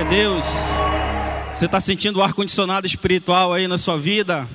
Glória 0.00 0.06
a 0.06 0.22
Deus. 0.22 0.44
Você 1.54 1.66
está 1.66 1.78
sentindo 1.78 2.20
o 2.20 2.22
ar-condicionado 2.22 2.86
espiritual 2.86 3.52
aí 3.52 3.68
na 3.68 3.76
sua 3.76 3.98
vida? 3.98 4.48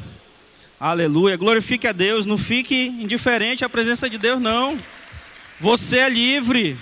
Aleluia. 0.79 1.37
Glorifique 1.37 1.85
a 1.85 1.91
Deus. 1.91 2.25
Não 2.25 2.35
fique 2.35 2.87
indiferente 2.87 3.63
à 3.63 3.69
presença 3.69 4.09
de 4.09 4.17
Deus, 4.17 4.41
não. 4.41 4.75
Você 5.59 5.99
é 5.99 6.09
livre. 6.09 6.75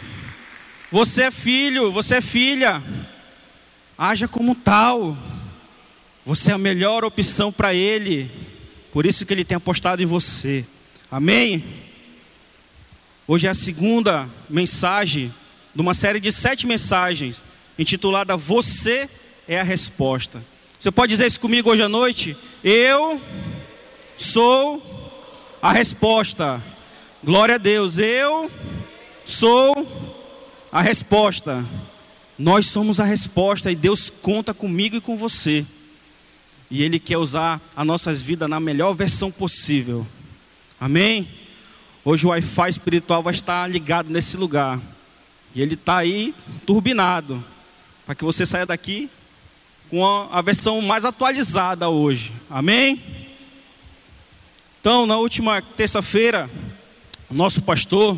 Você 0.90 1.24
é 1.24 1.32
filho. 1.32 1.92
Você 1.92 2.16
é 2.16 2.22
filha. 2.22 2.82
Haja 3.98 4.30
como 4.30 4.56
tal. 4.56 5.18
Você 6.26 6.52
é 6.52 6.54
a 6.54 6.58
melhor 6.58 7.04
opção 7.04 7.52
para 7.52 7.74
Ele. 7.74 8.32
Por 8.94 9.06
isso 9.06 9.26
que 9.26 9.34
Ele 9.34 9.44
tem 9.44 9.58
apostado 9.58 10.02
em 10.02 10.06
você. 10.06 10.66
Amém? 11.12 11.66
Hoje 13.28 13.46
é 13.46 13.50
a 13.50 13.56
segunda 13.56 14.30
mensagem 14.50 15.34
de 15.76 15.82
uma 15.82 15.94
série 15.94 16.22
de 16.22 16.32
sete 16.32 16.66
mensagens 16.66 17.44
intitulada 17.78 18.36
Você 18.38 19.10
é 19.48 19.60
a 19.60 19.64
Resposta. 19.64 20.44
Você 20.80 20.92
pode 20.92 21.12
dizer 21.12 21.28
isso 21.28 21.40
comigo 21.40 21.70
hoje 21.70 21.82
à 21.82 21.88
noite? 21.88 22.36
Eu 22.64 23.22
sou 24.18 24.82
a 25.62 25.72
resposta. 25.72 26.62
Glória 27.24 27.56
a 27.56 27.58
Deus. 27.58 27.98
Eu 27.98 28.52
sou 29.24 29.88
a 30.70 30.82
resposta. 30.82 31.64
Nós 32.38 32.66
somos 32.66 33.00
a 33.00 33.06
resposta 33.06 33.72
e 33.72 33.76
Deus 33.76 34.10
conta 34.10 34.54
comigo 34.54 34.98
e 34.98 35.02
com 35.02 35.16
você. 35.16 35.66
E 36.70 36.84
Ele 36.84 37.00
quer 37.00 37.18
usar 37.18 37.62
as 37.76 37.86
nossas 37.86 38.22
vidas 38.22 38.50
na 38.50 38.60
melhor 38.60 38.94
versão 38.94 39.32
possível. 39.32 40.06
Amém? 40.82 41.30
Hoje 42.04 42.26
o 42.26 42.30
Wi-Fi 42.30 42.70
espiritual 42.70 43.24
vai 43.24 43.34
estar 43.34 43.66
ligado 43.70 44.10
nesse 44.10 44.36
lugar. 44.36 44.78
E 45.56 45.62
ele 45.62 45.76
está 45.76 45.98
aí 45.98 46.36
turbinado. 46.66 47.42
Para 48.06 48.16
que 48.16 48.24
você 48.24 48.46
saia 48.46 48.66
daqui 48.66 49.10
com 49.90 50.06
a, 50.32 50.42
versão 50.42 50.82
mais 50.82 51.06
atualizada 51.06 51.88
hoje. 51.88 52.34
Amém? 52.50 53.02
Então, 54.82 55.06
na 55.06 55.18
última 55.18 55.62
terça-feira, 55.62 56.50
nosso 57.30 57.62
pastor, 57.62 58.18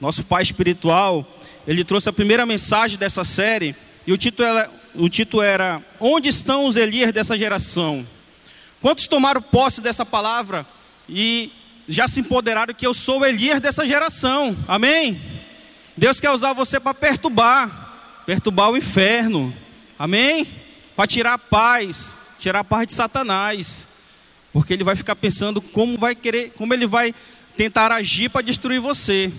nosso 0.00 0.22
pai 0.22 0.42
espiritual, 0.42 1.26
ele 1.66 1.84
trouxe 1.84 2.08
a 2.08 2.12
primeira 2.12 2.44
mensagem 2.44 2.98
dessa 2.98 3.24
série. 3.24 3.74
E 4.06 4.12
o 4.12 4.18
título 4.18 4.48
era, 4.48 4.70
o 4.94 5.08
título 5.08 5.42
era 5.42 5.82
Onde 5.98 6.28
estão 6.28 6.66
os 6.66 6.76
Elias 6.76 7.12
dessa 7.12 7.36
geração? 7.38 8.06
Quantos 8.80 9.06
tomaram 9.06 9.40
posse 9.40 9.80
dessa 9.80 10.04
palavra 10.04 10.66
e 11.08 11.50
já 11.88 12.06
se 12.06 12.20
empoderaram 12.20 12.74
que 12.74 12.86
eu 12.86 12.94
sou 12.94 13.20
o 13.20 13.24
Elias 13.24 13.60
dessa 13.60 13.86
geração? 13.86 14.56
Amém? 14.68 15.20
Deus 15.96 16.20
quer 16.20 16.30
usar 16.30 16.52
você 16.52 16.78
para 16.78 16.94
perturbar, 16.94 17.81
perturbar 18.26 18.70
o 18.70 18.76
inferno. 18.76 19.52
Amém? 19.98 20.46
Para 20.96 21.06
tirar 21.06 21.34
a 21.34 21.38
paz, 21.38 22.14
tirar 22.38 22.60
a 22.60 22.64
paz 22.64 22.86
de 22.86 22.92
Satanás. 22.92 23.88
Porque 24.52 24.72
ele 24.72 24.84
vai 24.84 24.96
ficar 24.96 25.16
pensando 25.16 25.60
como 25.60 25.96
vai 25.96 26.14
querer, 26.14 26.52
como 26.56 26.74
ele 26.74 26.86
vai 26.86 27.14
tentar 27.56 27.92
agir 27.92 28.28
para 28.28 28.42
destruir 28.42 28.80
você. 28.80 29.32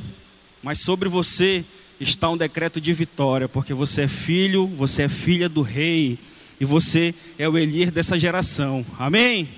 Mas 0.62 0.80
sobre 0.80 1.10
você 1.10 1.64
está 2.00 2.30
um 2.30 2.38
decreto 2.38 2.82
de 2.82 2.94
vitória, 2.94 3.48
porque 3.48 3.74
você 3.74 4.04
é 4.04 4.08
filho, 4.08 4.68
você 4.68 5.04
é 5.04 5.10
filha 5.10 5.48
do 5.48 5.62
rei, 5.62 6.18
e 6.60 6.66
você 6.66 7.14
é 7.38 7.48
o 7.48 7.58
Elias 7.58 7.92
dessa 7.92 8.18
geração. 8.18 8.86
Amém? 8.98 9.50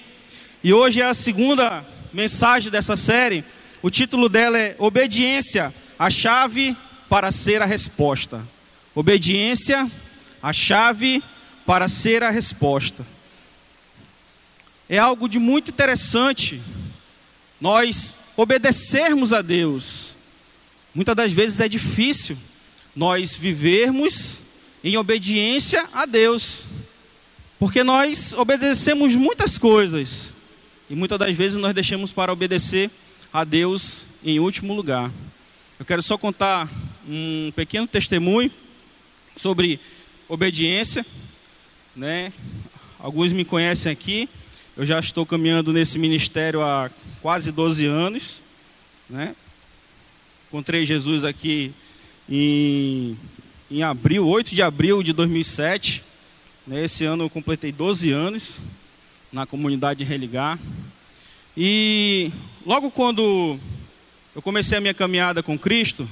E 0.64 0.74
hoje 0.74 1.02
é 1.02 1.06
a 1.06 1.14
segunda 1.14 1.86
mensagem 2.12 2.72
dessa 2.72 2.96
série. 2.96 3.44
O 3.82 3.90
título 3.90 4.28
dela 4.28 4.58
é 4.58 4.76
Obediência, 4.80 5.74
a 5.98 6.10
chave 6.10 6.76
para 7.08 7.32
ser 7.32 7.62
a 7.62 7.66
resposta. 7.66 8.42
Obediência, 8.96 9.92
a 10.42 10.54
chave 10.54 11.22
para 11.66 11.90
ser 11.90 12.24
a 12.24 12.30
resposta. 12.30 13.06
É 14.88 14.98
algo 14.98 15.28
de 15.28 15.38
muito 15.38 15.72
interessante 15.72 16.62
nós 17.60 18.16
obedecermos 18.38 19.34
a 19.34 19.42
Deus. 19.42 20.16
Muitas 20.94 21.16
das 21.16 21.32
vezes 21.32 21.60
é 21.60 21.68
difícil 21.68 22.38
nós 22.96 23.36
vivermos 23.36 24.42
em 24.84 24.96
obediência 24.96 25.86
a 25.92 26.06
Deus, 26.06 26.68
porque 27.60 27.84
nós 27.84 28.34
obedecemos 28.34 29.16
muitas 29.16 29.58
coisas 29.58 30.32
e 30.90 30.96
muitas 30.96 31.20
das 31.20 31.36
vezes 31.36 31.58
nós 31.58 31.74
deixamos 31.74 32.14
para 32.14 32.32
obedecer 32.32 32.90
a 33.34 33.44
Deus 33.44 34.06
em 34.24 34.40
último 34.40 34.74
lugar. 34.74 35.12
Eu 35.78 35.86
quero 35.86 36.02
só 36.02 36.18
contar 36.18 36.70
um 37.10 37.52
pequeno 37.56 37.88
testemunho 37.88 38.50
sobre 39.36 39.80
obediência, 40.28 41.06
né? 41.96 42.32
Alguns 43.00 43.32
me 43.32 43.46
conhecem 43.46 43.92
aqui. 43.92 44.30
Eu 44.76 44.86
já 44.86 45.00
estou 45.00 45.26
caminhando 45.26 45.72
nesse 45.72 46.00
ministério 46.00 46.62
há 46.62 46.90
quase 47.22 47.52
12 47.52 47.86
anos, 47.86 48.42
né? 49.10 49.36
Encontrei 50.48 50.86
Jesus 50.86 51.24
aqui 51.24 51.72
em, 52.30 53.18
em 53.70 53.84
abril, 53.84 54.28
8 54.28 54.56
de 54.56 54.62
abril 54.62 55.04
de 55.04 55.14
2007. 55.14 56.04
Né? 56.66 56.84
Esse 56.86 57.06
ano 57.06 57.26
eu 57.26 57.30
completei 57.30 57.72
12 57.72 58.12
anos 58.12 58.62
na 59.32 59.46
comunidade 59.46 60.04
Religar. 60.04 60.58
E 61.58 62.32
logo 62.66 62.90
quando 62.92 63.60
eu 64.36 64.42
comecei 64.42 64.78
a 64.78 64.82
minha 64.82 64.94
caminhada 64.94 65.44
com 65.44 65.58
Cristo, 65.58 66.08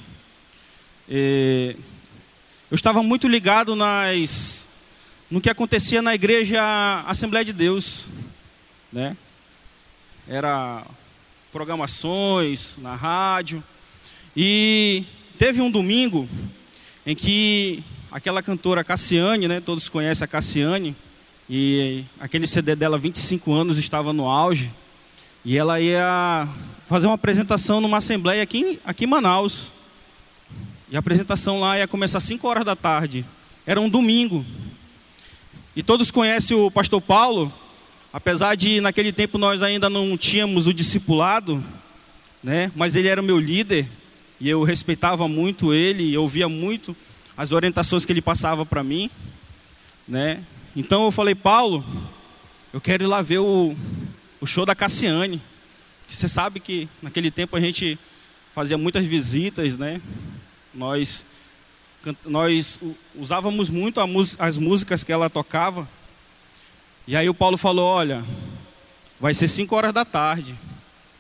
eu 2.73 2.75
estava 2.75 3.03
muito 3.03 3.28
ligado 3.28 3.75
nas, 3.75 4.66
no 5.29 5.39
que 5.39 5.47
acontecia 5.47 6.01
na 6.01 6.16
igreja 6.16 6.59
Assembleia 7.06 7.45
de 7.45 7.53
Deus, 7.53 8.07
né? 8.91 9.16
Era 10.28 10.84
programações 11.51 12.78
na 12.79 12.95
rádio 12.95 13.63
e 14.35 15.03
teve 15.38 15.61
um 15.61 15.69
domingo 15.69 16.28
em 17.06 17.16
que 17.16 17.84
aquela 18.11 18.41
cantora 18.41 18.84
Cassiane, 18.84 19.47
né? 19.47 19.59
Todos 19.59 19.88
conhecem 19.88 20.25
a 20.25 20.28
Cassiane 20.28 20.95
e 21.47 22.03
aquele 22.19 22.47
CD 22.47 22.75
dela 22.75 22.97
25 22.97 23.53
anos 23.53 23.78
estava 23.78 24.11
no 24.11 24.28
auge 24.28 24.72
e 25.45 25.59
ela 25.59 25.79
ia 25.79 26.50
fazer 26.88 27.05
uma 27.05 27.13
apresentação 27.13 27.79
numa 27.79 27.97
assembleia 27.97 28.41
aqui, 28.41 28.79
aqui 28.84 29.03
em 29.03 29.07
Manaus. 29.07 29.69
E 30.93 30.95
a 30.95 30.99
apresentação 30.99 31.59
lá 31.59 31.79
ia 31.79 31.87
começar 31.87 32.19
às 32.19 32.23
5 32.25 32.47
horas 32.47 32.63
da 32.63 32.75
tarde. 32.75 33.25
Era 33.65 33.81
um 33.81 33.89
domingo. 33.89 34.45
E 35.75 35.81
todos 35.81 36.11
conhecem 36.11 36.55
o 36.55 36.69
pastor 36.69 37.01
Paulo, 37.01 37.51
apesar 38.13 38.53
de 38.53 38.79
naquele 38.79 39.11
tempo 39.11 39.39
nós 39.39 39.63
ainda 39.63 39.89
não 39.89 40.15
tínhamos 40.15 40.67
o 40.67 40.73
discipulado, 40.73 41.65
né? 42.43 42.71
Mas 42.75 42.95
ele 42.95 43.07
era 43.07 43.19
o 43.19 43.23
meu 43.23 43.39
líder 43.39 43.87
e 44.39 44.47
eu 44.47 44.61
respeitava 44.61 45.27
muito 45.27 45.73
ele, 45.73 46.03
e 46.03 46.15
ouvia 46.15 46.47
muito 46.47 46.95
as 47.35 47.51
orientações 47.51 48.05
que 48.05 48.13
ele 48.13 48.21
passava 48.21 48.63
para 48.63 48.83
mim, 48.83 49.09
né? 50.07 50.43
Então 50.75 51.05
eu 51.05 51.11
falei, 51.11 51.33
Paulo, 51.33 51.83
eu 52.71 52.79
quero 52.79 53.03
ir 53.03 53.07
lá 53.07 53.23
ver 53.23 53.39
o, 53.39 53.75
o 54.39 54.45
show 54.45 54.63
da 54.63 54.75
Cassiane. 54.75 55.41
Você 56.07 56.29
sabe 56.29 56.59
que 56.59 56.87
naquele 57.01 57.31
tempo 57.31 57.55
a 57.55 57.59
gente 57.59 57.97
fazia 58.53 58.77
muitas 58.77 59.07
visitas, 59.07 59.75
né? 59.75 59.99
Nós, 60.73 61.25
nós 62.25 62.79
usávamos 63.16 63.69
muito 63.69 64.00
as 64.39 64.57
músicas 64.57 65.03
que 65.03 65.11
ela 65.11 65.29
tocava. 65.29 65.88
E 67.07 67.16
aí 67.16 67.29
o 67.29 67.34
Paulo 67.34 67.57
falou: 67.57 67.85
Olha, 67.85 68.23
vai 69.19 69.34
ser 69.34 69.47
5 69.47 69.75
horas 69.75 69.94
da 69.94 70.06
tarde. 70.06 70.56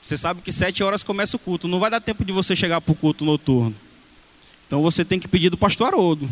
Você 0.01 0.17
sabe 0.17 0.41
que 0.41 0.51
7 0.51 0.83
horas 0.83 1.03
começa 1.03 1.37
o 1.37 1.39
culto. 1.39 1.67
Não 1.67 1.79
vai 1.79 1.89
dar 1.89 2.01
tempo 2.01 2.25
de 2.25 2.31
você 2.31 2.55
chegar 2.55 2.81
para 2.81 2.91
o 2.91 2.95
culto 2.95 3.23
noturno. 3.23 3.75
Então 4.67 4.81
você 4.81 5.05
tem 5.05 5.19
que 5.19 5.27
pedir 5.27 5.49
do 5.49 5.57
pastor 5.57 5.87
Haroldo. 5.87 6.29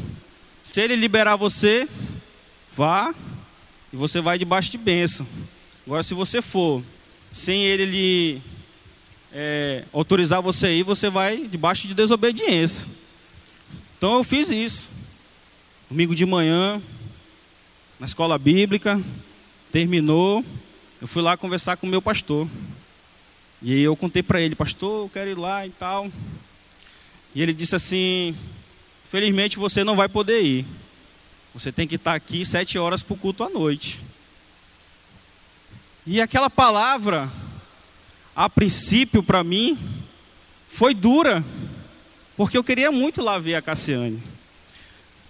Se 0.63 0.81
ele 0.81 0.95
liberar 0.95 1.35
você, 1.35 1.87
vá 2.75 3.13
e 3.91 3.95
você 3.95 4.21
vai 4.21 4.37
debaixo 4.37 4.71
de 4.71 4.77
bênção. 4.77 5.25
Agora, 5.85 6.03
se 6.03 6.13
você 6.13 6.41
for 6.41 6.83
sem 7.31 7.63
ele 7.63 7.85
lhe 7.85 8.41
é, 9.33 9.83
autorizar 9.93 10.41
você 10.41 10.67
aí, 10.67 10.83
você 10.83 11.09
vai 11.09 11.47
debaixo 11.47 11.87
de 11.87 11.93
desobediência. 11.93 12.85
Então 14.01 14.17
eu 14.17 14.23
fiz 14.23 14.49
isso. 14.49 14.89
Domingo 15.87 16.15
de 16.15 16.25
manhã, 16.25 16.81
na 17.99 18.07
escola 18.07 18.35
bíblica, 18.35 18.99
terminou, 19.71 20.43
eu 20.99 21.07
fui 21.07 21.21
lá 21.21 21.37
conversar 21.37 21.77
com 21.77 21.85
o 21.85 21.89
meu 21.89 22.01
pastor. 22.01 22.49
E 23.61 23.79
eu 23.79 23.95
contei 23.95 24.23
para 24.23 24.41
ele, 24.41 24.55
pastor, 24.55 25.03
eu 25.03 25.09
quero 25.13 25.29
ir 25.29 25.37
lá 25.37 25.67
e 25.67 25.69
tal. 25.69 26.11
E 27.35 27.43
ele 27.43 27.53
disse 27.53 27.75
assim: 27.75 28.35
felizmente 29.07 29.59
você 29.59 29.83
não 29.83 29.95
vai 29.95 30.09
poder 30.09 30.41
ir. 30.41 30.65
Você 31.53 31.71
tem 31.71 31.87
que 31.87 31.93
estar 31.93 32.15
aqui 32.15 32.43
sete 32.43 32.79
horas 32.79 33.03
para 33.03 33.13
o 33.13 33.17
culto 33.17 33.43
à 33.43 33.49
noite. 33.51 33.99
E 36.07 36.19
aquela 36.19 36.49
palavra, 36.49 37.31
a 38.35 38.49
princípio 38.49 39.21
para 39.21 39.43
mim, 39.43 39.77
foi 40.67 40.95
dura, 40.95 41.45
porque 42.35 42.57
eu 42.57 42.63
queria 42.63 42.91
muito 42.91 43.21
lá 43.21 43.37
ver 43.37 43.55
a 43.55 43.61
Cassiane. 43.61 44.21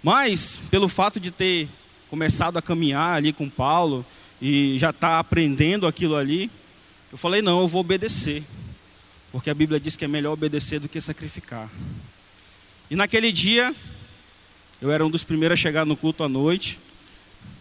Mas, 0.02 0.60
pelo 0.70 0.88
fato 0.88 1.20
de 1.20 1.30
ter 1.30 1.68
começado 2.10 2.56
a 2.56 2.62
caminhar 2.62 3.16
ali 3.16 3.32
com 3.32 3.48
Paulo 3.48 4.04
e 4.40 4.76
já 4.78 4.90
estar 4.90 5.08
tá 5.08 5.18
aprendendo 5.18 5.86
aquilo 5.86 6.16
ali, 6.16 6.50
eu 7.10 7.18
falei: 7.18 7.40
não, 7.42 7.60
eu 7.60 7.68
vou 7.68 7.80
obedecer. 7.80 8.42
Porque 9.30 9.48
a 9.48 9.54
Bíblia 9.54 9.80
diz 9.80 9.96
que 9.96 10.04
é 10.04 10.08
melhor 10.08 10.32
obedecer 10.32 10.78
do 10.78 10.88
que 10.88 11.00
sacrificar. 11.00 11.70
E 12.90 12.96
naquele 12.96 13.32
dia, 13.32 13.74
eu 14.80 14.90
era 14.90 15.06
um 15.06 15.10
dos 15.10 15.24
primeiros 15.24 15.58
a 15.58 15.62
chegar 15.62 15.86
no 15.86 15.96
culto 15.96 16.22
à 16.22 16.28
noite. 16.28 16.78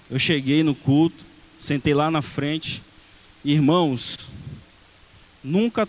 Eu 0.10 0.20
cheguei 0.20 0.64
no 0.64 0.76
culto, 0.76 1.24
sentei 1.60 1.94
lá 1.94 2.12
na 2.12 2.22
frente. 2.22 2.82
Irmãos, 3.46 4.18
nunca 5.44 5.88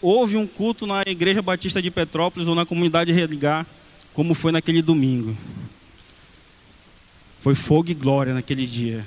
houve 0.00 0.36
um 0.36 0.46
culto 0.46 0.86
na 0.86 1.02
Igreja 1.06 1.40
Batista 1.40 1.80
de 1.80 1.90
Petrópolis 1.90 2.48
ou 2.48 2.54
na 2.54 2.66
comunidade 2.66 3.12
Religar 3.12 3.66
como 4.12 4.34
foi 4.34 4.52
naquele 4.52 4.82
domingo. 4.82 5.36
Foi 7.40 7.54
fogo 7.54 7.90
e 7.90 7.94
glória 7.94 8.34
naquele 8.34 8.66
dia. 8.66 9.04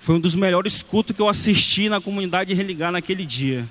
Foi 0.00 0.14
um 0.14 0.20
dos 0.20 0.34
melhores 0.34 0.82
cultos 0.82 1.14
que 1.14 1.20
eu 1.20 1.28
assisti 1.28 1.88
na 1.88 2.00
comunidade 2.00 2.54
Religar 2.54 2.92
naquele 2.92 3.26
dia. 3.26 3.68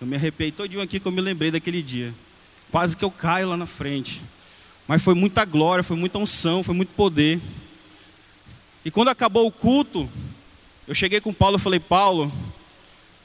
Eu 0.00 0.06
me 0.06 0.16
arrepiei 0.16 0.50
todinho 0.50 0.80
aqui 0.80 0.98
que 0.98 1.06
eu 1.06 1.12
me 1.12 1.20
lembrei 1.20 1.50
daquele 1.50 1.82
dia. 1.82 2.14
Quase 2.70 2.96
que 2.96 3.04
eu 3.04 3.10
caio 3.10 3.48
lá 3.48 3.56
na 3.56 3.66
frente. 3.66 4.22
Mas 4.86 5.02
foi 5.02 5.14
muita 5.14 5.44
glória, 5.44 5.84
foi 5.84 5.96
muita 5.96 6.18
unção, 6.18 6.62
foi 6.62 6.74
muito 6.74 6.90
poder. 6.94 7.40
E 8.84 8.90
quando 8.90 9.08
acabou 9.08 9.46
o 9.46 9.52
culto, 9.52 10.08
eu 10.86 10.94
cheguei 10.94 11.20
com 11.20 11.32
Paulo 11.32 11.56
e 11.56 11.60
falei: 11.60 11.78
Paulo, 11.78 12.32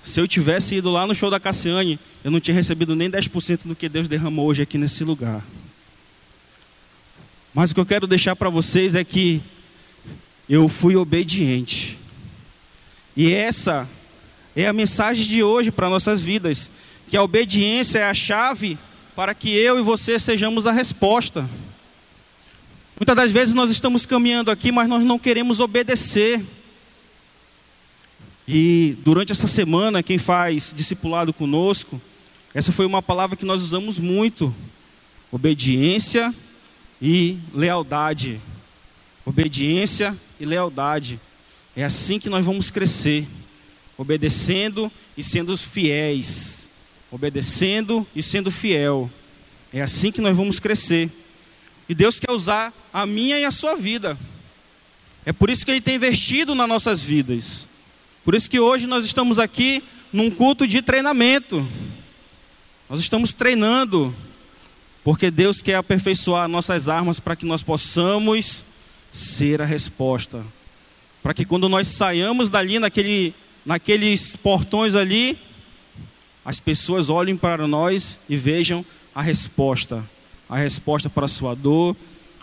se 0.03 0.19
eu 0.19 0.27
tivesse 0.27 0.75
ido 0.75 0.91
lá 0.91 1.07
no 1.07 1.15
show 1.15 1.31
da 1.31 1.39
Cassiane, 1.39 2.00
eu 2.23 2.29
não 2.29 2.39
tinha 2.39 2.53
recebido 2.53 2.95
nem 2.95 3.09
10% 3.09 3.67
do 3.67 3.75
que 3.75 3.88
Deus 3.88 4.07
derramou 4.07 4.47
hoje 4.47 4.61
aqui 4.61 4.77
nesse 4.77 5.03
lugar. 5.03 5.44
Mas 7.53 7.71
o 7.71 7.73
que 7.73 7.79
eu 7.79 7.85
quero 7.85 8.07
deixar 8.07 8.35
para 8.35 8.50
vocês 8.50 8.95
é 8.95 9.03
que 9.03 9.41
eu 10.50 10.67
fui 10.67 10.95
obediente. 10.95 11.97
E 13.15 13.31
essa 13.31 13.88
é 14.55 14.67
a 14.67 14.73
mensagem 14.73 15.25
de 15.25 15.41
hoje 15.44 15.71
para 15.71 15.89
nossas 15.89 16.21
vidas, 16.21 16.71
que 17.07 17.15
a 17.15 17.23
obediência 17.23 17.99
é 17.99 18.03
a 18.03 18.13
chave 18.13 18.77
para 19.15 19.33
que 19.33 19.49
eu 19.49 19.79
e 19.79 19.83
você 19.83 20.19
sejamos 20.19 20.67
a 20.67 20.71
resposta. 20.71 21.47
Muitas 22.99 23.15
das 23.15 23.31
vezes 23.31 23.53
nós 23.53 23.69
estamos 23.69 24.06
caminhando 24.06 24.51
aqui, 24.51 24.71
mas 24.71 24.88
nós 24.88 25.03
não 25.03 25.19
queremos 25.19 25.59
obedecer. 25.59 26.44
E 28.48 28.98
durante 29.04 29.31
essa 29.31 29.48
semana, 29.48 30.04
quem 30.04 30.18
faz 30.18 30.74
discipulado 30.75 31.34
conosco, 31.34 32.01
essa 32.54 32.72
foi 32.72 32.86
uma 32.86 33.01
palavra 33.01 33.38
que 33.38 33.45
nós 33.45 33.62
usamos 33.62 33.98
muito: 33.98 34.54
obediência 35.31 36.34
e 37.01 37.38
lealdade. 37.54 38.40
Obediência 39.25 40.18
e 40.40 40.45
lealdade. 40.45 41.19
É 41.75 41.84
assim 41.84 42.19
que 42.19 42.30
nós 42.30 42.45
vamos 42.45 42.69
crescer 42.69 43.25
obedecendo 43.98 44.92
e 45.16 45.24
sendo 45.24 45.56
fiéis. 45.57 46.68
Obedecendo 47.12 48.06
e 48.16 48.24
sendo 48.24 48.50
fiel. 48.50 49.10
É 49.72 49.81
assim 49.81 50.12
que 50.12 50.22
nós 50.22 50.36
vamos 50.36 50.60
crescer. 50.60 51.10
E 51.88 51.94
Deus 51.94 52.19
quer 52.19 52.31
usar 52.31 52.74
a 52.92 53.06
minha 53.06 53.40
e 53.40 53.45
a 53.45 53.51
sua 53.51 53.75
vida. 53.75 54.18
É 55.25 55.31
por 55.31 55.50
isso 55.50 55.66
que 55.66 55.72
Ele 55.72 55.81
tem 55.81 55.95
investido 55.95 56.56
nas 56.56 56.68
nossas 56.68 57.01
vidas. 57.01 57.68
Por 58.23 58.35
isso 58.35 58.49
que 58.49 58.59
hoje 58.59 58.87
nós 58.87 59.03
estamos 59.03 59.37
aqui 59.37 59.83
num 60.11 60.31
culto 60.31 60.67
de 60.67 60.81
treinamento. 60.81 61.67
Nós 62.89 62.99
estamos 62.99 63.33
treinando, 63.33 64.15
porque 65.03 65.29
Deus 65.29 65.61
quer 65.61 65.75
aperfeiçoar 65.75 66.47
nossas 66.47 66.87
armas 66.87 67.19
para 67.19 67.35
que 67.35 67.45
nós 67.45 67.61
possamos 67.61 68.65
ser 69.11 69.61
a 69.61 69.65
resposta. 69.65 70.43
Para 71.21 71.33
que 71.33 71.45
quando 71.45 71.67
nós 71.67 71.87
saiamos 71.87 72.49
dali 72.49 72.79
naquele 72.79 73.33
naqueles 73.65 74.35
portões 74.35 74.93
ali, 74.95 75.37
as 76.43 76.59
pessoas 76.59 77.09
olhem 77.09 77.37
para 77.37 77.67
nós 77.67 78.19
e 78.27 78.35
vejam 78.35 78.85
a 79.15 79.21
resposta. 79.21 80.03
A 80.49 80.57
resposta 80.57 81.09
para 81.09 81.25
a 81.25 81.29
sua 81.29 81.55
dor, 81.55 81.95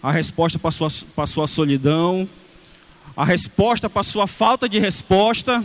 a 0.02 0.10
resposta 0.10 0.58
para 0.58 0.68
a 0.68 0.72
sua, 0.72 0.88
para 1.14 1.24
a 1.24 1.26
sua 1.26 1.46
solidão, 1.46 2.28
a 3.16 3.24
resposta 3.24 3.90
para 3.90 4.00
a 4.00 4.04
sua 4.04 4.26
falta 4.26 4.68
de 4.68 4.78
resposta 4.78 5.64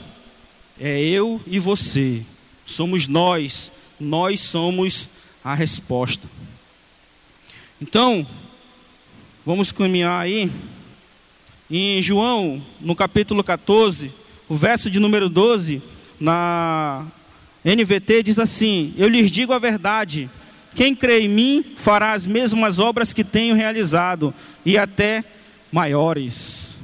é 0.80 1.00
eu 1.02 1.42
e 1.48 1.60
você. 1.60 2.22
Somos 2.66 3.08
nós. 3.08 3.72
Nós 4.00 4.40
somos 4.42 5.10
a 5.44 5.54
resposta. 5.54 6.28
Então, 7.82 8.26
vamos 9.46 9.72
caminhar 9.72 10.22
aí. 10.22 10.52
Em 11.70 12.02
João, 12.02 12.62
no 12.80 12.96
capítulo 12.96 13.44
14, 13.44 14.12
o 14.48 14.56
verso 14.56 14.90
de 14.90 15.00
número 15.00 15.30
12, 15.30 15.82
na 16.20 17.06
NVT, 17.64 18.24
diz 18.24 18.40
assim: 18.40 18.94
Eu 18.98 19.08
lhes 19.08 19.32
digo 19.32 19.54
a 19.54 19.60
verdade. 19.60 20.30
Quem 20.76 20.94
crê 20.94 21.22
em 21.22 21.30
mim 21.30 21.66
fará 21.78 22.14
as 22.14 22.28
mesmas 22.28 22.80
obras 22.80 23.14
que 23.14 23.24
tenho 23.24 23.56
realizado, 23.56 24.34
e 24.66 24.78
até 24.78 25.24
maiores. 25.72 26.75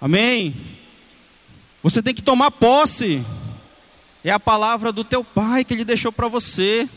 Amém? 0.00 0.54
Você 1.82 2.02
tem 2.02 2.14
que 2.14 2.22
tomar 2.22 2.50
posse. 2.50 3.24
É 4.24 4.30
a 4.30 4.40
palavra 4.40 4.90
do 4.90 5.04
teu 5.04 5.22
pai 5.22 5.64
que 5.64 5.72
ele 5.72 5.84
deixou 5.84 6.10
para 6.10 6.28
você. 6.28 6.88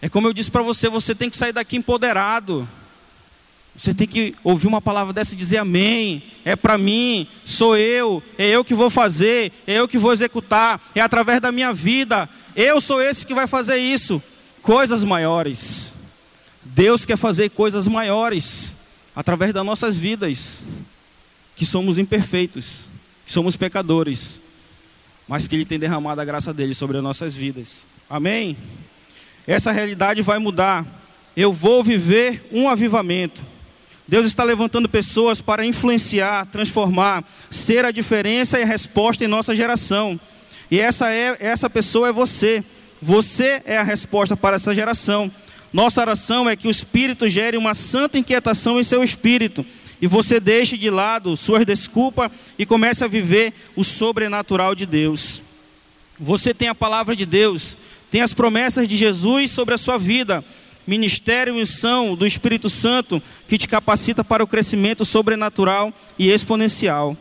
É 0.00 0.08
como 0.08 0.28
eu 0.28 0.32
disse 0.32 0.50
para 0.50 0.62
você, 0.62 0.88
você 0.88 1.14
tem 1.14 1.28
que 1.28 1.36
sair 1.36 1.52
daqui 1.52 1.76
empoderado. 1.76 2.68
Você 3.76 3.92
tem 3.92 4.06
que 4.06 4.34
ouvir 4.42 4.66
uma 4.68 4.80
palavra 4.80 5.12
dessa 5.12 5.34
e 5.34 5.36
dizer 5.36 5.58
amém. 5.58 6.22
É 6.44 6.56
para 6.56 6.78
mim, 6.78 7.26
sou 7.44 7.76
eu, 7.76 8.22
é 8.38 8.48
eu 8.48 8.64
que 8.64 8.74
vou 8.74 8.88
fazer, 8.88 9.52
é 9.66 9.74
eu 9.74 9.88
que 9.88 9.98
vou 9.98 10.12
executar, 10.12 10.80
é 10.94 11.00
através 11.00 11.40
da 11.40 11.52
minha 11.52 11.74
vida. 11.74 12.28
Eu 12.54 12.80
sou 12.80 13.02
esse 13.02 13.26
que 13.26 13.34
vai 13.34 13.46
fazer 13.46 13.76
isso. 13.76 14.22
Coisas 14.62 15.04
maiores. 15.04 15.92
Deus 16.62 17.04
quer 17.04 17.16
fazer 17.16 17.50
coisas 17.50 17.86
maiores 17.86 18.74
através 19.14 19.52
das 19.52 19.64
nossas 19.64 19.96
vidas, 19.96 20.60
que 21.56 21.64
somos 21.64 21.98
imperfeitos, 21.98 22.84
que 23.24 23.32
somos 23.32 23.56
pecadores, 23.56 24.40
mas 25.26 25.48
que 25.48 25.56
Ele 25.56 25.64
tem 25.64 25.78
derramado 25.78 26.20
a 26.20 26.24
graça 26.24 26.52
dele 26.52 26.74
sobre 26.74 26.98
as 26.98 27.02
nossas 27.02 27.34
vidas. 27.34 27.84
Amém? 28.08 28.56
Essa 29.46 29.72
realidade 29.72 30.22
vai 30.22 30.38
mudar. 30.38 30.86
Eu 31.34 31.52
vou 31.52 31.82
viver 31.82 32.46
um 32.52 32.68
avivamento. 32.68 33.42
Deus 34.06 34.26
está 34.26 34.44
levantando 34.44 34.88
pessoas 34.88 35.40
para 35.40 35.64
influenciar, 35.64 36.46
transformar, 36.46 37.24
ser 37.50 37.84
a 37.84 37.90
diferença 37.90 38.58
e 38.58 38.62
a 38.62 38.66
resposta 38.66 39.24
em 39.24 39.28
nossa 39.28 39.56
geração. 39.56 40.20
E 40.70 40.78
essa 40.78 41.10
é 41.10 41.36
essa 41.40 41.68
pessoa 41.68 42.08
é 42.08 42.12
você. 42.12 42.62
Você 43.00 43.62
é 43.64 43.78
a 43.78 43.82
resposta 43.82 44.36
para 44.36 44.56
essa 44.56 44.74
geração. 44.74 45.30
Nossa 45.72 46.00
oração 46.00 46.48
é 46.48 46.54
que 46.54 46.68
o 46.68 46.70
Espírito 46.70 47.28
gere 47.28 47.56
uma 47.56 47.74
santa 47.74 48.18
inquietação 48.18 48.78
em 48.78 48.84
seu 48.84 49.02
espírito 49.02 49.66
e 50.00 50.06
você 50.06 50.38
deixe 50.38 50.76
de 50.76 50.90
lado 50.90 51.36
suas 51.36 51.64
desculpas 51.64 52.30
e 52.58 52.66
comece 52.66 53.04
a 53.04 53.08
viver 53.08 53.52
o 53.74 53.82
sobrenatural 53.82 54.74
de 54.74 54.86
Deus. 54.86 55.42
Você 56.18 56.52
tem 56.52 56.68
a 56.68 56.74
palavra 56.74 57.14
de 57.16 57.26
Deus, 57.26 57.76
tem 58.10 58.20
as 58.20 58.34
promessas 58.34 58.86
de 58.88 58.96
Jesus 58.96 59.50
sobre 59.50 59.74
a 59.74 59.78
sua 59.78 59.98
vida 59.98 60.44
ministério 60.86 61.52
e 61.52 61.58
missão 61.58 62.14
do 62.14 62.26
Espírito 62.26 62.70
Santo 62.70 63.20
que 63.48 63.58
te 63.58 63.66
capacita 63.66 64.22
para 64.22 64.44
o 64.44 64.46
crescimento 64.46 65.04
sobrenatural 65.04 65.92
e 66.18 66.30
exponencial. 66.30 67.16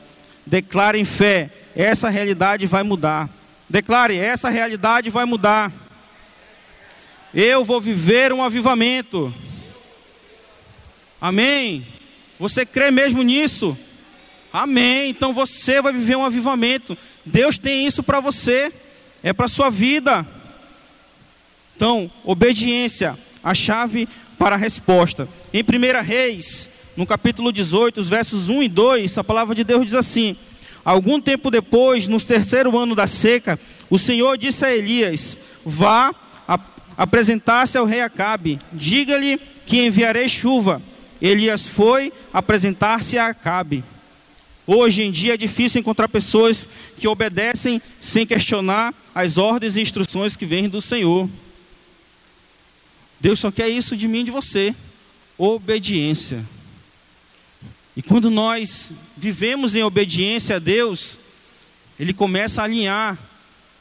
Declare 0.46 1.00
em 1.00 1.04
fé, 1.04 1.50
essa 1.76 2.10
realidade 2.10 2.68
vai 2.68 2.84
mudar. 2.84 3.30
Declare, 3.68 4.18
essa 4.18 4.50
realidade 4.50 5.10
vai 5.10 5.26
mudar. 5.26 5.72
Eu 7.34 7.66
vou 7.66 7.82
viver 7.82 8.32
um 8.32 8.44
avivamento. 8.44 9.34
Amém? 11.20 11.86
Você 12.40 12.66
crê 12.66 12.92
mesmo 12.92 13.22
nisso? 13.24 13.78
Amém. 14.52 15.10
Então 15.10 15.34
você 15.34 15.82
vai 15.82 15.94
viver 15.94 16.16
um 16.16 16.24
avivamento. 16.24 16.98
Deus 17.26 17.58
tem 17.58 17.86
isso 17.86 18.04
para 18.04 18.20
você. 18.20 18.72
É 19.24 19.34
para 19.34 19.48
sua 19.48 19.70
vida. 19.70 20.26
Então, 21.76 22.10
obediência, 22.24 23.18
a 23.44 23.54
chave 23.54 24.08
para 24.38 24.56
a 24.56 24.58
resposta. 24.58 25.28
Em 25.54 25.62
1 25.62 26.04
Reis, 26.04 26.70
no 26.96 27.06
capítulo 27.06 27.52
18, 27.52 28.00
os 28.00 28.08
versos 28.08 28.48
1 28.48 28.64
e 28.64 28.70
2, 28.70 29.18
a 29.18 29.24
palavra 29.24 29.54
de 29.54 29.64
Deus 29.64 29.84
diz 29.84 29.94
assim: 29.94 30.38
Algum 30.86 31.20
tempo 31.20 31.52
depois, 31.52 32.08
no 32.08 32.22
terceiro 32.22 32.78
ano 32.78 32.96
da 32.96 33.08
seca, 33.08 33.60
o 33.90 33.98
Senhor 33.98 34.38
disse 34.38 34.66
a 34.66 34.74
Elias: 34.74 35.38
Vá 35.66 36.14
apresentar-se 36.98 37.78
ao 37.78 37.86
rei 37.86 38.02
Acabe, 38.02 38.60
diga-lhe 38.72 39.40
que 39.66 39.86
enviarei 39.86 40.30
chuva. 40.30 40.82
Elias 41.22 41.68
foi 41.68 42.12
apresentar-se 42.34 43.18
a 43.18 43.28
Acabe. 43.28 43.84
Hoje 44.68 45.04
em 45.04 45.12
dia 45.12 45.36
é 45.36 45.38
difícil 45.38 45.80
encontrar 45.80 46.08
pessoas 46.08 46.68
que 46.98 47.08
obedecem 47.08 47.82
sem 48.00 48.26
questionar 48.26 48.94
as 49.14 49.38
ordens 49.38 49.76
e 49.76 49.82
instruções 49.82 50.36
que 50.36 50.46
vêm 50.46 50.68
do 50.68 50.82
Senhor. 50.82 51.30
Deus 53.20 53.40
só 53.40 53.52
quer 53.52 53.70
isso 53.70 53.96
de 53.96 54.08
mim 54.08 54.22
e 54.22 54.26
de 54.26 54.32
você: 54.32 54.76
obediência. 55.38 56.44
E 57.96 58.02
quando 58.02 58.30
nós 58.30 58.92
vivemos 59.16 59.76
em 59.76 59.84
obediência 59.84 60.58
a 60.58 60.60
Deus, 60.60 61.20
Ele 62.00 62.14
começa 62.14 62.62
a 62.62 62.66
alinhar 62.66 63.18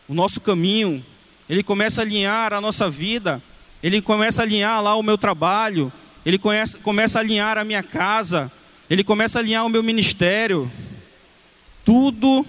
o 0.06 0.14
nosso 0.14 0.40
caminho, 0.40 1.04
Ele 1.48 1.62
começa 1.62 2.00
a 2.00 2.04
alinhar 2.04 2.52
a 2.52 2.60
nossa 2.60 2.88
vida, 2.88 3.42
Ele 3.82 4.00
começa 4.00 4.42
a 4.42 4.44
alinhar 4.44 4.80
lá 4.82 4.94
o 4.94 5.02
meu 5.02 5.18
trabalho, 5.18 5.92
Ele 6.24 6.38
começa, 6.38 6.78
começa 6.78 7.18
a 7.18 7.20
alinhar 7.20 7.58
a 7.58 7.64
minha 7.64 7.82
casa, 7.82 8.50
Ele 8.88 9.04
começa 9.04 9.38
a 9.38 9.40
alinhar 9.40 9.64
o 9.66 9.68
meu 9.68 9.82
ministério. 9.82 10.70
Tudo 11.84 12.46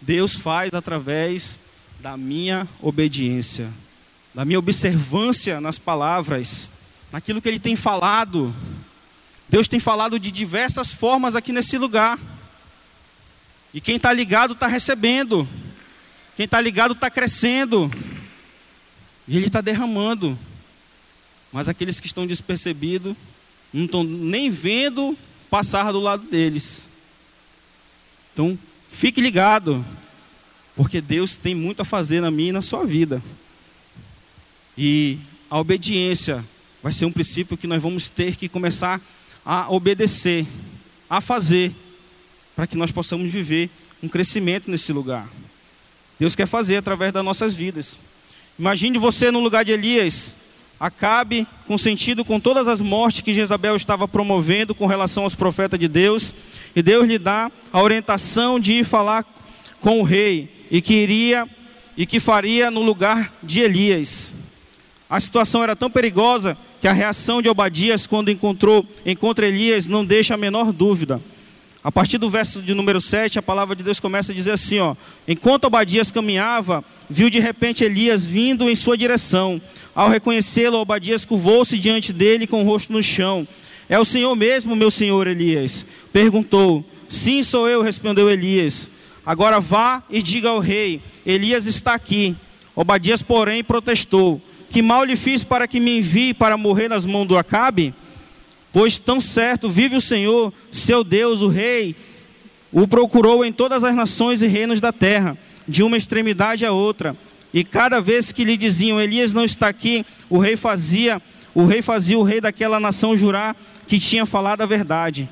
Deus 0.00 0.34
faz 0.34 0.74
através 0.74 1.60
da 2.00 2.16
minha 2.16 2.66
obediência, 2.80 3.70
da 4.34 4.44
minha 4.44 4.58
observância 4.58 5.60
nas 5.60 5.78
palavras, 5.78 6.70
naquilo 7.12 7.40
que 7.40 7.48
Ele 7.48 7.60
tem 7.60 7.76
falado. 7.76 8.52
Deus 9.48 9.68
tem 9.68 9.78
falado 9.78 10.18
de 10.18 10.32
diversas 10.32 10.90
formas 10.90 11.36
aqui 11.36 11.52
nesse 11.52 11.78
lugar. 11.78 12.18
E 13.72 13.80
quem 13.80 13.96
está 13.96 14.12
ligado 14.12 14.54
está 14.54 14.66
recebendo. 14.66 15.48
Quem 16.36 16.44
está 16.44 16.60
ligado 16.60 16.94
está 16.94 17.10
crescendo. 17.10 17.90
E 19.28 19.36
Ele 19.36 19.46
está 19.46 19.60
derramando. 19.60 20.36
Mas 21.52 21.68
aqueles 21.68 22.00
que 22.00 22.06
estão 22.06 22.26
despercebidos 22.26 23.14
não 23.72 23.84
estão 23.84 24.02
nem 24.02 24.50
vendo 24.50 25.16
passar 25.50 25.92
do 25.92 26.00
lado 26.00 26.26
deles. 26.26 26.88
Então, 28.32 28.58
fique 28.88 29.20
ligado. 29.20 29.84
Porque 30.74 31.00
Deus 31.00 31.36
tem 31.36 31.54
muito 31.54 31.82
a 31.82 31.84
fazer 31.84 32.20
na 32.20 32.30
minha 32.30 32.48
e 32.48 32.52
na 32.52 32.62
sua 32.62 32.86
vida. 32.86 33.22
E 34.76 35.18
a 35.50 35.58
obediência 35.58 36.42
vai 36.82 36.92
ser 36.92 37.04
um 37.04 37.12
princípio 37.12 37.56
que 37.56 37.66
nós 37.66 37.82
vamos 37.82 38.08
ter 38.08 38.36
que 38.36 38.48
começar 38.48 39.00
a 39.44 39.70
obedecer, 39.70 40.46
a 41.10 41.20
fazer, 41.20 41.74
para 42.56 42.66
que 42.66 42.76
nós 42.76 42.90
possamos 42.90 43.30
viver 43.30 43.68
um 44.02 44.08
crescimento 44.08 44.70
nesse 44.70 44.92
lugar. 44.92 45.28
Deus 46.18 46.34
quer 46.34 46.46
fazer 46.46 46.76
através 46.76 47.12
das 47.12 47.24
nossas 47.24 47.54
vidas. 47.54 47.98
Imagine 48.58 48.98
você 48.98 49.30
no 49.30 49.40
lugar 49.40 49.64
de 49.64 49.72
Elias, 49.72 50.34
acabe 50.82 51.46
com 51.64 51.78
sentido 51.78 52.24
com 52.24 52.40
todas 52.40 52.66
as 52.66 52.80
mortes 52.80 53.20
que 53.20 53.32
Jezabel 53.32 53.76
estava 53.76 54.08
promovendo 54.08 54.74
com 54.74 54.84
relação 54.84 55.22
aos 55.22 55.32
profetas 55.32 55.78
de 55.78 55.86
Deus, 55.86 56.34
e 56.74 56.82
Deus 56.82 57.06
lhe 57.06 57.20
dá 57.20 57.52
a 57.72 57.80
orientação 57.80 58.58
de 58.58 58.72
ir 58.72 58.84
falar 58.84 59.24
com 59.80 60.00
o 60.00 60.02
rei 60.02 60.50
e 60.72 60.82
que 60.82 60.94
iria 60.94 61.48
e 61.96 62.04
que 62.04 62.18
faria 62.18 62.68
no 62.68 62.82
lugar 62.82 63.32
de 63.40 63.60
Elias. 63.60 64.32
A 65.08 65.20
situação 65.20 65.62
era 65.62 65.76
tão 65.76 65.88
perigosa 65.88 66.58
que 66.80 66.88
a 66.88 66.92
reação 66.92 67.40
de 67.40 67.48
Obadias 67.48 68.04
quando 68.04 68.32
encontrou 68.32 68.84
encontra 69.06 69.46
Elias 69.46 69.86
não 69.86 70.04
deixa 70.04 70.34
a 70.34 70.38
menor 70.38 70.72
dúvida. 70.72 71.22
A 71.84 71.90
partir 71.90 72.16
do 72.16 72.30
verso 72.30 72.62
de 72.62 72.74
número 72.74 73.00
7, 73.00 73.40
a 73.40 73.42
palavra 73.42 73.74
de 73.74 73.82
Deus 73.82 73.98
começa 73.98 74.30
a 74.30 74.34
dizer 74.34 74.52
assim, 74.52 74.78
ó: 74.78 74.94
Enquanto 75.26 75.64
Obadias 75.64 76.12
caminhava, 76.12 76.84
viu 77.10 77.28
de 77.28 77.40
repente 77.40 77.82
Elias 77.82 78.24
vindo 78.24 78.70
em 78.70 78.74
sua 78.76 78.96
direção. 78.96 79.60
Ao 79.92 80.08
reconhecê-lo, 80.08 80.78
Obadias 80.78 81.24
curvou-se 81.24 81.76
diante 81.76 82.12
dele 82.12 82.46
com 82.46 82.62
o 82.62 82.66
rosto 82.66 82.92
no 82.92 83.02
chão. 83.02 83.46
É 83.88 83.98
o 83.98 84.04
Senhor 84.04 84.34
mesmo, 84.36 84.76
meu 84.76 84.90
senhor 84.90 85.26
Elias? 85.26 85.84
Perguntou. 86.12 86.84
Sim, 87.08 87.42
sou 87.42 87.68
eu, 87.68 87.82
respondeu 87.82 88.30
Elias. 88.30 88.88
Agora 89.26 89.60
vá 89.60 90.02
e 90.08 90.22
diga 90.22 90.50
ao 90.50 90.60
rei: 90.60 91.00
Elias 91.26 91.66
está 91.66 91.94
aqui. 91.94 92.34
Obadias, 92.76 93.22
porém, 93.22 93.64
protestou: 93.64 94.40
Que 94.70 94.80
mal 94.80 95.04
lhe 95.04 95.16
fiz 95.16 95.42
para 95.42 95.66
que 95.66 95.80
me 95.80 95.98
envie 95.98 96.32
para 96.32 96.56
morrer 96.56 96.88
nas 96.88 97.04
mãos 97.04 97.26
do 97.26 97.36
Acabe? 97.36 97.92
Pois 98.72 98.98
tão 98.98 99.20
certo 99.20 99.68
vive 99.68 99.96
o 99.96 100.00
Senhor, 100.00 100.52
seu 100.70 101.04
Deus, 101.04 101.40
o 101.40 101.48
rei, 101.48 101.94
o 102.72 102.88
procurou 102.88 103.44
em 103.44 103.52
todas 103.52 103.84
as 103.84 103.94
nações 103.94 104.40
e 104.40 104.46
reinos 104.46 104.80
da 104.80 104.92
terra, 104.92 105.36
de 105.68 105.82
uma 105.82 105.96
extremidade 105.96 106.64
a 106.64 106.72
outra. 106.72 107.14
E 107.52 107.62
cada 107.62 108.00
vez 108.00 108.32
que 108.32 108.44
lhe 108.44 108.56
diziam: 108.56 109.00
Elias 109.00 109.34
não 109.34 109.44
está 109.44 109.68
aqui, 109.68 110.06
o 110.30 110.38
rei 110.38 110.56
fazia, 110.56 111.20
o 111.54 111.66
rei 111.66 111.82
fazia 111.82 112.18
o 112.18 112.22
rei 112.22 112.40
daquela 112.40 112.80
nação 112.80 113.16
jurar 113.16 113.54
que 113.86 113.98
tinha 113.98 114.24
falado 114.24 114.62
a 114.62 114.66
verdade. 114.66 115.28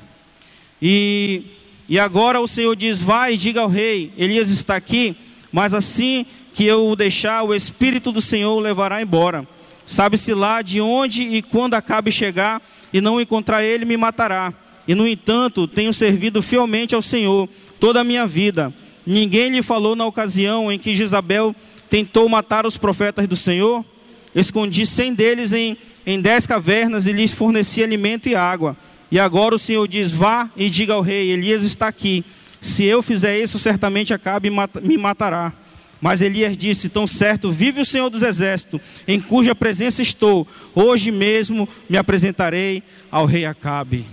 E 0.79 1.43
e 1.91 1.99
agora 1.99 2.39
o 2.39 2.47
Senhor 2.47 2.73
diz: 2.73 3.01
Vai 3.01 3.33
e 3.33 3.37
diga 3.37 3.59
ao 3.59 3.67
rei: 3.67 4.13
Elias 4.17 4.49
está 4.49 4.77
aqui, 4.77 5.13
mas 5.51 5.73
assim 5.73 6.25
que 6.53 6.63
eu 6.63 6.87
o 6.87 6.95
deixar, 6.95 7.43
o 7.43 7.53
Espírito 7.53 8.13
do 8.13 8.21
Senhor 8.21 8.53
o 8.53 8.61
levará 8.61 9.01
embora. 9.01 9.45
Sabe-se 9.85 10.33
lá 10.33 10.61
de 10.61 10.79
onde 10.79 11.21
e 11.23 11.41
quando 11.41 11.73
acabe 11.73 12.09
chegar, 12.09 12.61
e 12.93 13.01
não 13.01 13.19
encontrar 13.19 13.63
ele, 13.63 13.85
me 13.85 13.97
matará. 13.97 14.53
E 14.87 14.95
no 14.95 15.07
entanto, 15.07 15.67
tenho 15.67 15.93
servido 15.93 16.41
fielmente 16.41 16.95
ao 16.95 17.01
Senhor 17.01 17.47
toda 17.79 18.01
a 18.01 18.03
minha 18.03 18.25
vida. 18.25 18.73
Ninguém 19.05 19.49
lhe 19.49 19.61
falou 19.61 19.95
na 19.95 20.05
ocasião 20.05 20.71
em 20.71 20.77
que 20.77 20.95
Jezabel 20.95 21.55
tentou 21.89 22.27
matar 22.29 22.65
os 22.65 22.77
profetas 22.77 23.27
do 23.27 23.35
Senhor? 23.35 23.83
Escondi 24.33 24.85
cem 24.85 25.13
deles 25.13 25.51
em, 25.51 25.77
em 26.05 26.21
dez 26.21 26.45
cavernas 26.45 27.05
e 27.07 27.11
lhes 27.11 27.33
forneci 27.33 27.83
alimento 27.83 28.29
e 28.29 28.35
água. 28.35 28.77
E 29.11 29.19
agora 29.19 29.55
o 29.55 29.59
Senhor 29.59 29.87
diz: 29.87 30.11
Vá 30.11 30.49
e 30.55 30.69
diga 30.69 30.93
ao 30.93 31.01
rei: 31.01 31.31
Elias 31.31 31.63
está 31.63 31.87
aqui. 31.87 32.23
Se 32.61 32.83
eu 32.83 33.01
fizer 33.01 33.39
isso, 33.39 33.59
certamente 33.59 34.13
Acabe 34.13 34.49
me 34.83 34.97
matará. 34.97 35.51
Mas 36.01 36.19
Elias 36.19 36.57
disse: 36.57 36.89
Tão 36.89 37.05
certo, 37.05 37.51
vive 37.51 37.81
o 37.81 37.85
Senhor 37.85 38.09
dos 38.09 38.23
Exércitos, 38.23 38.81
em 39.07 39.21
cuja 39.21 39.53
presença 39.53 40.01
estou. 40.01 40.47
Hoje 40.73 41.11
mesmo 41.11 41.69
me 41.87 41.95
apresentarei 41.95 42.81
ao 43.11 43.25
rei 43.25 43.45
Acabe. 43.45 44.05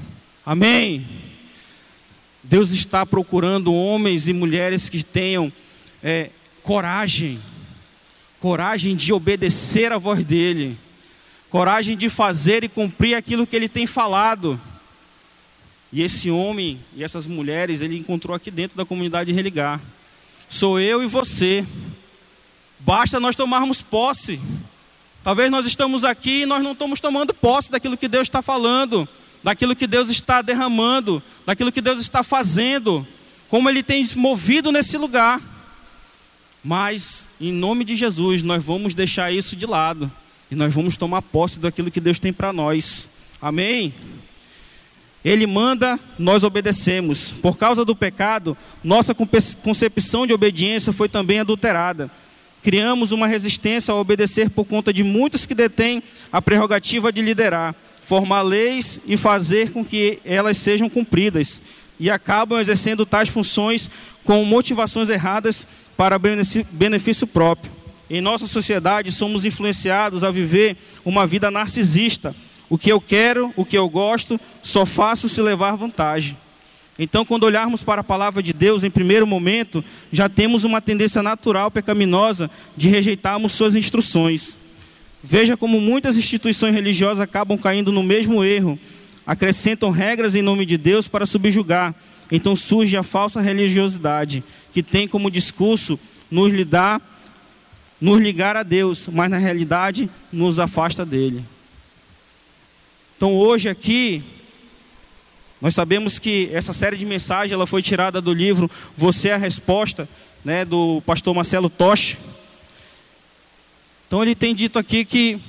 Amém. 0.44 1.06
Deus 2.42 2.70
está 2.70 3.04
procurando 3.06 3.72
homens 3.72 4.28
e 4.28 4.32
mulheres 4.32 4.88
que 4.88 5.02
tenham 5.02 5.50
é, 6.02 6.30
coragem, 6.62 7.38
coragem 8.38 8.94
de 8.94 9.12
obedecer 9.12 9.90
a 9.92 9.98
voz 9.98 10.22
dEle, 10.22 10.76
coragem 11.50 11.96
de 11.96 12.08
fazer 12.08 12.64
e 12.64 12.68
cumprir 12.68 13.14
aquilo 13.14 13.46
que 13.46 13.56
Ele 13.56 13.68
tem 13.68 13.86
falado. 13.86 14.60
E 15.90 16.02
esse 16.02 16.30
homem 16.30 16.78
e 16.94 17.02
essas 17.02 17.26
mulheres 17.26 17.80
ele 17.80 17.96
encontrou 17.96 18.34
aqui 18.34 18.50
dentro 18.50 18.76
da 18.76 18.84
comunidade 18.84 19.32
Religar. 19.32 19.80
Sou 20.48 20.80
eu 20.80 21.02
e 21.02 21.06
você. 21.06 21.66
Basta 22.80 23.20
nós 23.20 23.36
tomarmos 23.36 23.82
posse. 23.82 24.40
Talvez 25.22 25.50
nós 25.50 25.66
estamos 25.66 26.04
aqui 26.04 26.42
e 26.42 26.46
nós 26.46 26.62
não 26.62 26.72
estamos 26.72 27.00
tomando 27.00 27.34
posse 27.34 27.70
daquilo 27.70 27.98
que 27.98 28.08
Deus 28.08 28.28
está 28.28 28.40
falando, 28.40 29.06
daquilo 29.42 29.76
que 29.76 29.86
Deus 29.86 30.08
está 30.08 30.40
derramando, 30.40 31.22
daquilo 31.44 31.70
que 31.70 31.82
Deus 31.82 32.00
está 32.00 32.22
fazendo, 32.22 33.06
como 33.48 33.68
Ele 33.68 33.82
tem 33.82 34.06
movido 34.16 34.72
nesse 34.72 34.96
lugar. 34.96 35.40
Mas, 36.64 37.28
em 37.40 37.52
nome 37.52 37.84
de 37.84 37.94
Jesus, 37.94 38.42
nós 38.42 38.64
vamos 38.64 38.94
deixar 38.94 39.30
isso 39.30 39.54
de 39.54 39.66
lado 39.66 40.10
e 40.50 40.54
nós 40.54 40.72
vamos 40.72 40.96
tomar 40.96 41.20
posse 41.20 41.60
daquilo 41.60 41.90
que 41.90 42.00
Deus 42.00 42.18
tem 42.18 42.32
para 42.32 42.52
nós. 42.52 43.08
Amém? 43.40 43.92
Ele 45.24 45.46
manda, 45.46 45.98
nós 46.18 46.44
obedecemos. 46.44 47.32
Por 47.32 47.56
causa 47.58 47.84
do 47.84 47.94
pecado, 47.94 48.56
nossa 48.84 49.14
concepção 49.14 50.26
de 50.26 50.32
obediência 50.32 50.92
foi 50.92 51.08
também 51.08 51.40
adulterada. 51.40 52.10
Criamos 52.62 53.12
uma 53.12 53.26
resistência 53.26 53.92
a 53.92 53.96
obedecer 53.96 54.50
por 54.50 54.64
conta 54.64 54.92
de 54.92 55.02
muitos 55.02 55.46
que 55.46 55.54
detêm 55.54 56.02
a 56.30 56.40
prerrogativa 56.40 57.12
de 57.12 57.22
liderar, 57.22 57.74
formar 58.02 58.42
leis 58.42 59.00
e 59.06 59.16
fazer 59.16 59.72
com 59.72 59.84
que 59.84 60.18
elas 60.24 60.56
sejam 60.56 60.88
cumpridas, 60.88 61.60
e 62.00 62.10
acabam 62.10 62.60
exercendo 62.60 63.04
tais 63.04 63.28
funções 63.28 63.90
com 64.24 64.44
motivações 64.44 65.08
erradas 65.08 65.66
para 65.96 66.18
benefício 66.70 67.26
próprio. 67.26 67.72
Em 68.08 68.20
nossa 68.20 68.46
sociedade, 68.46 69.10
somos 69.10 69.44
influenciados 69.44 70.22
a 70.22 70.30
viver 70.30 70.76
uma 71.04 71.26
vida 71.26 71.50
narcisista 71.50 72.34
o 72.68 72.76
que 72.76 72.90
eu 72.90 73.00
quero, 73.00 73.52
o 73.56 73.64
que 73.64 73.78
eu 73.78 73.88
gosto, 73.88 74.38
só 74.62 74.84
faço 74.84 75.28
se 75.28 75.40
levar 75.40 75.76
vantagem. 75.76 76.36
Então, 76.98 77.24
quando 77.24 77.44
olharmos 77.44 77.82
para 77.82 78.00
a 78.00 78.04
palavra 78.04 78.42
de 78.42 78.52
Deus, 78.52 78.82
em 78.82 78.90
primeiro 78.90 79.26
momento, 79.26 79.84
já 80.10 80.28
temos 80.28 80.64
uma 80.64 80.80
tendência 80.80 81.22
natural 81.22 81.70
pecaminosa 81.70 82.50
de 82.76 82.88
rejeitarmos 82.88 83.52
suas 83.52 83.76
instruções. 83.76 84.56
Veja 85.22 85.56
como 85.56 85.80
muitas 85.80 86.18
instituições 86.18 86.74
religiosas 86.74 87.20
acabam 87.20 87.56
caindo 87.56 87.92
no 87.92 88.02
mesmo 88.02 88.42
erro. 88.42 88.78
Acrescentam 89.24 89.90
regras 89.90 90.34
em 90.34 90.42
nome 90.42 90.66
de 90.66 90.76
Deus 90.76 91.06
para 91.06 91.26
subjugar. 91.26 91.94
Então 92.30 92.56
surge 92.56 92.96
a 92.96 93.02
falsa 93.02 93.40
religiosidade, 93.40 94.42
que 94.72 94.82
tem 94.82 95.06
como 95.06 95.30
discurso 95.30 95.98
nos 96.30 96.52
lidar, 96.52 97.00
nos 98.00 98.20
ligar 98.20 98.56
a 98.56 98.62
Deus, 98.62 99.08
mas 99.12 99.30
na 99.30 99.38
realidade 99.38 100.10
nos 100.32 100.58
afasta 100.58 101.06
dele. 101.06 101.44
Então 103.18 103.34
hoje 103.34 103.68
aqui 103.68 104.22
nós 105.60 105.74
sabemos 105.74 106.20
que 106.20 106.48
essa 106.52 106.72
série 106.72 106.96
de 106.96 107.04
mensagens 107.04 107.52
ela 107.52 107.66
foi 107.66 107.82
tirada 107.82 108.20
do 108.20 108.32
livro 108.32 108.70
Você 108.96 109.30
é 109.30 109.34
a 109.34 109.36
Resposta, 109.36 110.08
né, 110.44 110.64
do 110.64 111.02
pastor 111.04 111.34
Marcelo 111.34 111.68
Toche. 111.68 112.16
Então 114.06 114.22
ele 114.22 114.36
tem 114.36 114.54
dito 114.54 114.78
aqui 114.78 115.04
que 115.04 115.40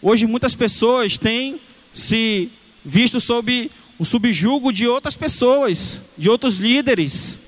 hoje 0.00 0.26
muitas 0.26 0.54
pessoas 0.54 1.18
têm 1.18 1.60
se 1.92 2.50
visto 2.82 3.20
sob 3.20 3.70
o 3.98 4.04
subjugo 4.06 4.72
de 4.72 4.88
outras 4.88 5.14
pessoas, 5.14 6.00
de 6.16 6.30
outros 6.30 6.56
líderes. 6.56 7.38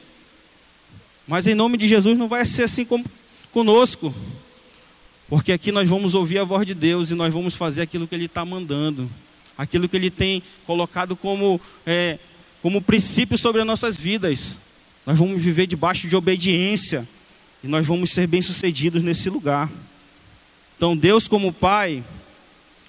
Mas 1.26 1.47
em 1.47 1.55
nome 1.55 1.79
de 1.79 1.88
Jesus 1.88 2.19
não 2.19 2.29
vai 2.29 2.45
ser 2.45 2.64
assim 2.64 2.85
como 2.85 3.07
conosco. 3.50 4.14
Porque 5.31 5.50
aqui 5.50 5.73
nós 5.73 5.88
vamos 5.88 6.14
ouvir 6.14 6.41
a 6.41 6.45
voz 6.45 6.67
de 6.67 6.75
Deus 6.75 7.11
e 7.11 7.14
nós 7.14 7.33
vamos 7.33 7.55
fazer 7.55 7.81
aquilo 7.81 8.07
que 8.07 8.14
Ele 8.14 8.26
está 8.26 8.45
mandando, 8.45 9.11
aquilo 9.62 9.88
que 9.88 9.97
Ele 9.97 10.11
tem 10.11 10.42
colocado 10.66 11.14
como, 11.14 11.61
é, 11.87 12.19
como 12.61 12.83
princípio 12.83 13.38
sobre 13.38 13.61
as 13.61 13.66
nossas 13.66 13.97
vidas. 13.97 14.59
Nós 15.07 15.19
vamos 15.19 15.42
viver 15.42 15.66
debaixo 15.66 16.09
de 16.09 16.16
obediência 16.16 17.09
e 17.62 17.69
nós 17.69 17.87
vamos 17.87 18.11
ser 18.11 18.26
bem-sucedidos 18.26 19.02
nesse 19.02 19.31
lugar. 19.31 19.71
Então, 20.76 20.97
Deus, 20.97 21.28
como 21.28 21.52
Pai 21.52 22.02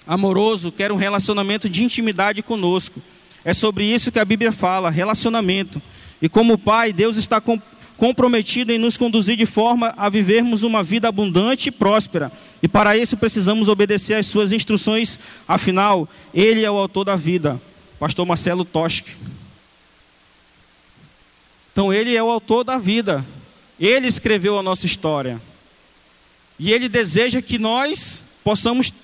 amoroso, 0.06 0.70
quer 0.70 0.92
um 0.92 0.96
relacionamento 0.96 1.68
de 1.68 1.82
intimidade 1.82 2.42
conosco. 2.42 3.00
É 3.44 3.54
sobre 3.54 3.84
isso 3.84 4.12
que 4.12 4.18
a 4.18 4.24
Bíblia 4.24 4.52
fala, 4.52 4.90
relacionamento. 4.90 5.80
E 6.20 6.28
como 6.28 6.58
Pai, 6.58 6.92
Deus 6.92 7.16
está 7.16 7.40
com 7.40 7.60
comprometido 7.96 8.72
em 8.72 8.78
nos 8.78 8.96
conduzir 8.96 9.36
de 9.36 9.46
forma 9.46 9.94
a 9.96 10.08
vivermos 10.08 10.62
uma 10.62 10.82
vida 10.82 11.08
abundante 11.08 11.68
e 11.68 11.72
próspera. 11.72 12.30
E 12.64 12.68
para 12.68 12.96
isso 12.96 13.18
precisamos 13.18 13.68
obedecer 13.68 14.14
às 14.14 14.24
suas 14.24 14.50
instruções, 14.50 15.20
afinal, 15.46 16.08
ele 16.32 16.64
é 16.64 16.70
o 16.70 16.78
autor 16.78 17.04
da 17.04 17.14
vida. 17.14 17.60
Pastor 17.98 18.24
Marcelo 18.24 18.64
Toschi. 18.64 19.04
Então 21.70 21.92
ele 21.92 22.16
é 22.16 22.22
o 22.22 22.30
autor 22.30 22.64
da 22.64 22.78
vida. 22.78 23.22
Ele 23.78 24.06
escreveu 24.06 24.58
a 24.58 24.62
nossa 24.62 24.86
história. 24.86 25.38
E 26.58 26.72
ele 26.72 26.88
deseja 26.88 27.42
que 27.42 27.58
nós 27.58 28.22
possamos 28.42 28.94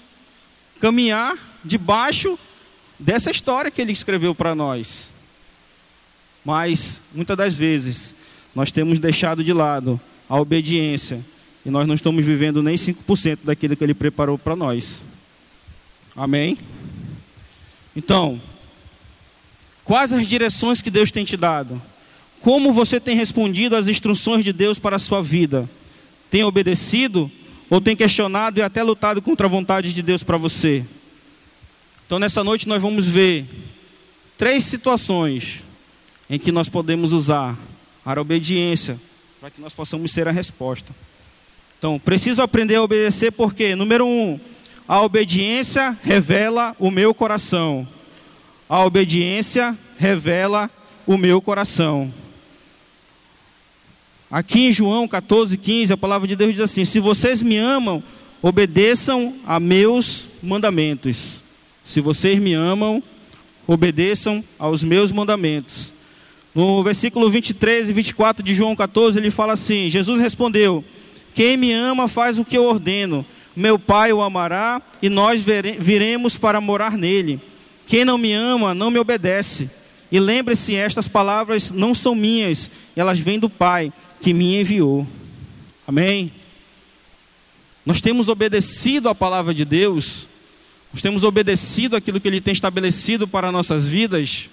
caminhar 0.81 1.37
debaixo 1.63 2.39
dessa 2.99 3.31
história 3.31 3.71
que 3.71 3.83
ele 3.83 3.93
escreveu 3.93 4.35
para 4.35 4.55
nós. 4.55 5.13
Mas 6.43 7.03
muitas 7.15 7.37
das 7.37 7.55
vezes 7.55 8.15
nós 8.55 8.71
temos 8.71 8.99
deixado 8.99 9.45
de 9.45 9.53
lado 9.53 10.01
a 10.31 10.41
obediência 10.41 11.23
e 11.65 11.71
nós 11.71 11.87
não 11.87 11.95
estamos 11.95 12.25
vivendo 12.25 12.63
nem 12.63 12.75
5% 12.75 13.41
daquilo 13.45 13.77
que 13.77 13.85
Ele 13.85 13.95
preparou 13.95 14.39
para 14.39 14.57
nós. 14.57 15.03
Amém? 16.17 16.57
Então, 17.95 18.41
quais 19.85 20.13
as 20.13 20.27
direções 20.27 20.81
que 20.81 20.91
Deus 20.91 21.11
tem 21.11 21.25
te 21.25 21.37
dado? 21.37 21.81
Como 22.41 22.73
você 22.73 22.99
tem 22.99 23.15
respondido 23.15 23.77
às 23.77 23.89
instruções 23.89 24.45
de 24.45 24.53
Deus 24.53 24.79
para 24.79 24.97
a 24.97 24.99
sua 24.99 25.23
vida? 25.23 25.69
Tem 26.31 26.43
obedecido 26.45 27.31
ou 27.69 27.81
tem 27.81 27.95
questionado 27.95 28.59
e 28.59 28.63
até 28.63 28.83
lutado 28.83 29.21
contra 29.21 29.47
a 29.47 29.51
vontade 29.51 29.93
de 29.93 30.03
Deus 30.03 30.23
para 30.23 30.37
você? 30.37 30.85
Então, 32.07 32.19
nessa 32.19 32.43
noite, 32.43 32.67
nós 32.67 32.83
vamos 32.83 33.07
ver 33.07 33.47
três 34.39 34.65
situações 34.65 35.63
em 36.29 36.39
que 36.39 36.51
nós 36.51 36.69
podemos 36.69 37.13
usar 37.13 37.57
a 38.05 38.21
obediência, 38.21 38.99
para 39.41 39.51
que 39.51 39.61
nós 39.61 39.75
possamos 39.75 40.11
ser 40.11 40.27
a 40.27 40.33
resposta. 40.33 40.93
Então, 41.81 41.99
preciso 41.99 42.43
aprender 42.43 42.75
a 42.75 42.83
obedecer 42.83 43.33
porque, 43.33 43.75
número 43.75 44.07
um, 44.07 44.39
a 44.87 45.01
obediência 45.01 45.97
revela 46.03 46.77
o 46.79 46.91
meu 46.91 47.15
coração. 47.15 47.89
A 48.69 48.85
obediência 48.85 49.75
revela 49.97 50.71
o 51.07 51.17
meu 51.17 51.41
coração. 51.41 52.13
Aqui 54.31 54.67
em 54.67 54.73
João 54.73 55.09
14, 55.09 55.57
15, 55.57 55.95
a 55.95 55.97
palavra 55.97 56.29
de 56.29 56.37
Deus 56.37 56.51
diz 56.51 56.61
assim: 56.61 56.85
Se 56.85 57.01
vocês 57.01 57.43
me 57.43 57.57
amam, 57.57 58.03
obedeçam 58.43 59.35
a 59.47 59.59
meus 59.59 60.29
mandamentos. 60.43 61.43
Se 61.83 62.03
vocês 62.03 62.39
me 62.39 62.53
amam, 62.53 63.03
obedeçam 63.67 64.45
aos 64.59 64.85
meus 64.85 65.11
mandamentos. 65.11 65.95
No 66.55 66.83
versículo 66.83 67.31
23 67.31 67.89
e 67.89 67.93
24 67.95 68.45
de 68.45 68.53
João 68.53 68.77
14, 68.77 69.19
ele 69.19 69.31
fala 69.31 69.55
assim: 69.55 69.89
Jesus 69.89 70.21
respondeu: 70.21 70.85
Quem 71.35 71.57
me 71.57 71.73
ama 71.73 72.09
faz 72.09 72.39
o 72.39 72.45
que 72.45 72.57
eu 72.57 72.65
ordeno. 72.65 73.25
Meu 73.55 73.79
Pai 73.79 74.13
o 74.13 74.23
amará 74.23 74.81
e 75.03 75.09
nós 75.09 75.45
viremos 75.79 76.37
para 76.37 76.61
morar 76.61 76.97
nele. 76.97 77.41
Quem 77.87 78.05
não 78.05 78.17
me 78.17 78.33
ama 78.33 78.75
não 78.75 78.91
me 78.91 78.99
obedece. 78.99 79.71
E 80.13 80.19
lembre-se, 80.19 80.75
estas 80.75 81.07
palavras 81.07 81.71
não 81.71 81.95
são 81.95 82.15
minhas, 82.15 82.71
elas 82.97 83.21
vêm 83.21 83.39
do 83.39 83.49
Pai 83.49 83.93
que 84.21 84.33
me 84.33 84.61
enviou. 84.61 85.07
Amém? 85.87 86.33
Nós 87.87 88.01
temos 88.01 88.29
obedecido 88.29 89.09
a 89.09 89.15
palavra 89.15 89.55
de 89.55 89.65
Deus, 89.65 90.29
nós 90.93 91.03
temos 91.03 91.23
obedecido 91.23 91.97
aquilo 91.97 92.21
que 92.21 92.29
Ele 92.29 92.41
tem 92.41 92.53
estabelecido 92.53 93.27
para 93.27 93.53
nossas 93.53 93.87
vidas. 93.87 94.49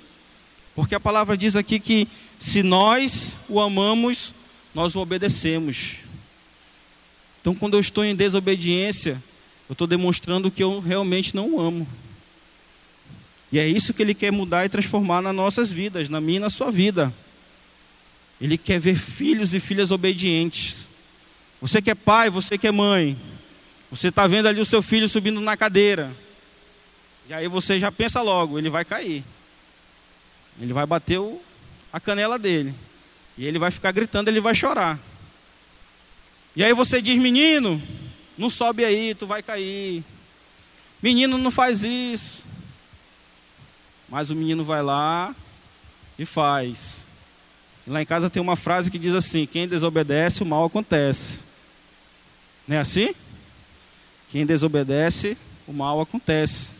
Porque 0.75 0.93
a 0.93 0.99
palavra 0.99 1.35
diz 1.35 1.55
aqui 1.55 1.79
que 1.79 2.07
se 2.39 2.61
nós 2.61 3.35
o 3.49 3.59
amamos, 3.59 4.33
nós 4.75 4.95
o 4.95 4.99
obedecemos. 4.99 6.06
Então, 7.47 7.55
quando 7.55 7.75
eu 7.75 7.79
estou 7.79 8.03
em 8.03 8.13
desobediência, 8.13 9.23
eu 9.69 9.71
estou 9.71 9.87
demonstrando 9.87 10.51
que 10.51 10.61
eu 10.61 10.81
realmente 10.81 11.33
não 11.33 11.53
o 11.53 11.61
amo. 11.61 11.87
E 13.49 13.57
é 13.57 13.65
isso 13.65 13.93
que 13.93 14.01
Ele 14.01 14.13
quer 14.13 14.33
mudar 14.33 14.65
e 14.65 14.69
transformar 14.69 15.21
nas 15.21 15.33
nossas 15.33 15.71
vidas, 15.71 16.09
na 16.09 16.19
minha 16.19 16.39
e 16.39 16.41
na 16.41 16.49
sua 16.49 16.69
vida. 16.69 17.13
Ele 18.41 18.57
quer 18.57 18.81
ver 18.81 18.95
filhos 18.95 19.53
e 19.53 19.61
filhas 19.61 19.91
obedientes. 19.91 20.89
Você 21.61 21.81
que 21.81 21.89
é 21.89 21.95
pai, 21.95 22.29
você 22.29 22.57
que 22.57 22.67
é 22.67 22.71
mãe, 22.73 23.17
você 23.89 24.09
está 24.09 24.27
vendo 24.27 24.47
ali 24.47 24.59
o 24.59 24.65
seu 24.65 24.81
filho 24.81 25.07
subindo 25.07 25.39
na 25.39 25.55
cadeira. 25.55 26.11
E 27.29 27.33
aí 27.33 27.47
você 27.47 27.79
já 27.79 27.89
pensa 27.89 28.21
logo, 28.21 28.59
ele 28.59 28.69
vai 28.69 28.83
cair. 28.83 29.23
Ele 30.59 30.73
vai 30.73 30.85
bater 30.85 31.17
o, 31.17 31.41
a 31.93 31.99
canela 32.01 32.37
dele. 32.37 32.75
E 33.37 33.45
ele 33.45 33.57
vai 33.57 33.71
ficar 33.71 33.93
gritando, 33.93 34.29
ele 34.29 34.41
vai 34.41 34.53
chorar. 34.53 34.99
E 36.57 36.63
aí 36.63 36.73
você 36.73 36.99
diz: 36.99 37.19
Menino, 37.19 37.79
não 38.35 38.49
sobe 38.49 38.83
aí, 38.83 39.13
tu 39.13 39.27
vai 39.27 39.43
cair. 39.43 40.03
Menino, 41.03 41.37
não 41.37 41.51
faz 41.51 41.83
isso. 41.83 42.43
Mas 44.09 44.31
o 44.31 44.35
menino 44.35 44.63
vai 44.63 44.81
lá 44.81 45.35
e 46.17 46.25
faz. 46.25 47.05
Lá 47.85 48.01
em 48.01 48.05
casa 48.07 48.27
tem 48.27 48.41
uma 48.41 48.55
frase 48.55 48.89
que 48.89 48.97
diz 48.97 49.13
assim: 49.13 49.45
Quem 49.45 49.67
desobedece, 49.67 50.41
o 50.41 50.47
mal 50.47 50.65
acontece. 50.65 51.41
Não 52.67 52.75
é 52.75 52.79
assim? 52.79 53.13
Quem 54.31 54.43
desobedece, 54.43 55.37
o 55.67 55.71
mal 55.71 56.01
acontece. 56.01 56.71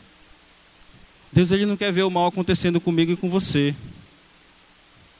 Deus 1.31 1.51
ele 1.51 1.67
não 1.67 1.77
quer 1.77 1.93
ver 1.93 2.01
o 2.01 2.09
mal 2.09 2.25
acontecendo 2.25 2.81
comigo 2.81 3.11
e 3.11 3.15
com 3.15 3.29
você. 3.29 3.75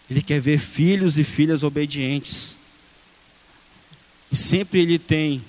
Ele 0.09 0.23
quer 0.23 0.41
ver 0.41 0.57
filhos 0.57 1.19
e 1.19 1.23
filhas 1.23 1.61
obedientes. 1.61 2.56
E 4.31 4.35
sempre 4.35 4.81
ele 4.81 4.99
tem 4.99 5.43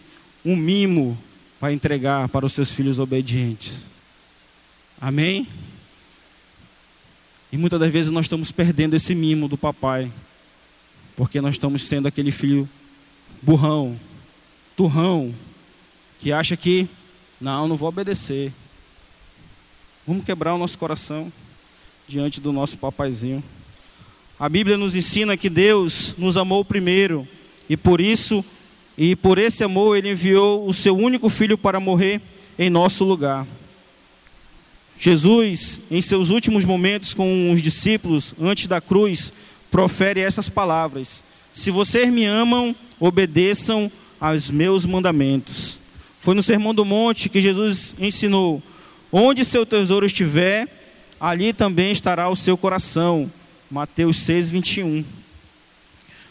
um 0.45 0.57
mimo 0.57 1.19
para 1.59 1.73
entregar 1.73 2.29
para 2.29 2.47
os 2.47 2.53
seus 2.53 2.71
filhos 2.71 2.99
obedientes. 2.99 3.85
Amém? 5.01 5.47
E 7.51 7.57
muitas 7.57 7.81
das 7.81 7.91
vezes 7.91 8.13
nós 8.13 8.27
estamos 8.27 8.53
perdendo 8.53 8.95
esse 8.95 9.15
mimo 9.15 9.49
do 9.49 9.57
papai, 9.57 10.11
porque 11.17 11.41
nós 11.41 11.55
estamos 11.55 11.83
sendo 11.83 12.07
aquele 12.07 12.31
filho 12.31 12.69
burrão, 13.43 13.99
turrão, 14.77 15.35
que 16.19 16.33
acha 16.33 16.57
que, 16.57 16.87
não, 17.41 17.67
não 17.67 17.77
vou 17.77 17.89
obedecer. 17.89 18.53
Vamos 20.07 20.25
quebrar 20.25 20.55
o 20.55 20.59
nosso 20.59 20.79
coração 20.79 21.33
diante 22.07 22.41
do 22.41 22.53
nosso 22.53 22.77
papaizinho. 22.79 23.43
A 24.39 24.49
Bíblia 24.49 24.77
nos 24.77 24.95
ensina 24.95 25.37
que 25.37 25.51
Deus 25.51 26.15
nos 26.17 26.37
amou 26.37 26.65
primeiro 26.65 27.27
e 27.69 27.77
por 27.77 28.01
isso 28.01 28.45
e 28.99 29.15
por 29.15 29.39
esse 29.39 29.63
amor 29.63 29.97
ele 29.97 30.11
enviou 30.11 30.67
o 30.69 30.75
seu 30.75 30.97
único 30.97 31.29
filho 31.29 31.57
para 31.57 31.79
morrer 31.79 32.21
em 32.59 32.69
nosso 32.69 33.05
lugar. 33.05 33.47
Jesus, 34.99 35.81
em 35.89 36.01
seus 36.01 36.31
últimos 36.31 36.65
momentos 36.65 37.15
com 37.15 37.53
os 37.53 37.63
discípulos 37.63 38.35
antes 38.41 38.67
da 38.67 38.81
cruz, 38.81 39.33
profere 39.71 40.21
essas 40.21 40.51
palavras: 40.51 41.23
Se 41.53 41.71
vocês 41.71 42.13
me 42.13 42.25
amam, 42.25 42.75
obedeçam 42.99 43.91
aos 44.21 44.51
meus 44.51 44.85
mandamentos. 44.85 45.79
Foi 46.21 46.35
no 46.35 46.43
Sermão 46.43 46.75
do 46.75 46.85
Monte 46.85 47.29
que 47.29 47.41
Jesus 47.41 47.95
ensinou 48.01 48.61
Onde 49.11 49.45
seu 49.45 49.65
tesouro 49.65 50.05
estiver, 50.05 50.69
ali 51.19 51.53
também 51.53 51.93
estará 51.93 52.29
o 52.29 52.37
seu 52.37 52.59
coração. 52.59 53.31
Mateus 53.71 54.19
6, 54.19 54.51
21. 54.51 55.05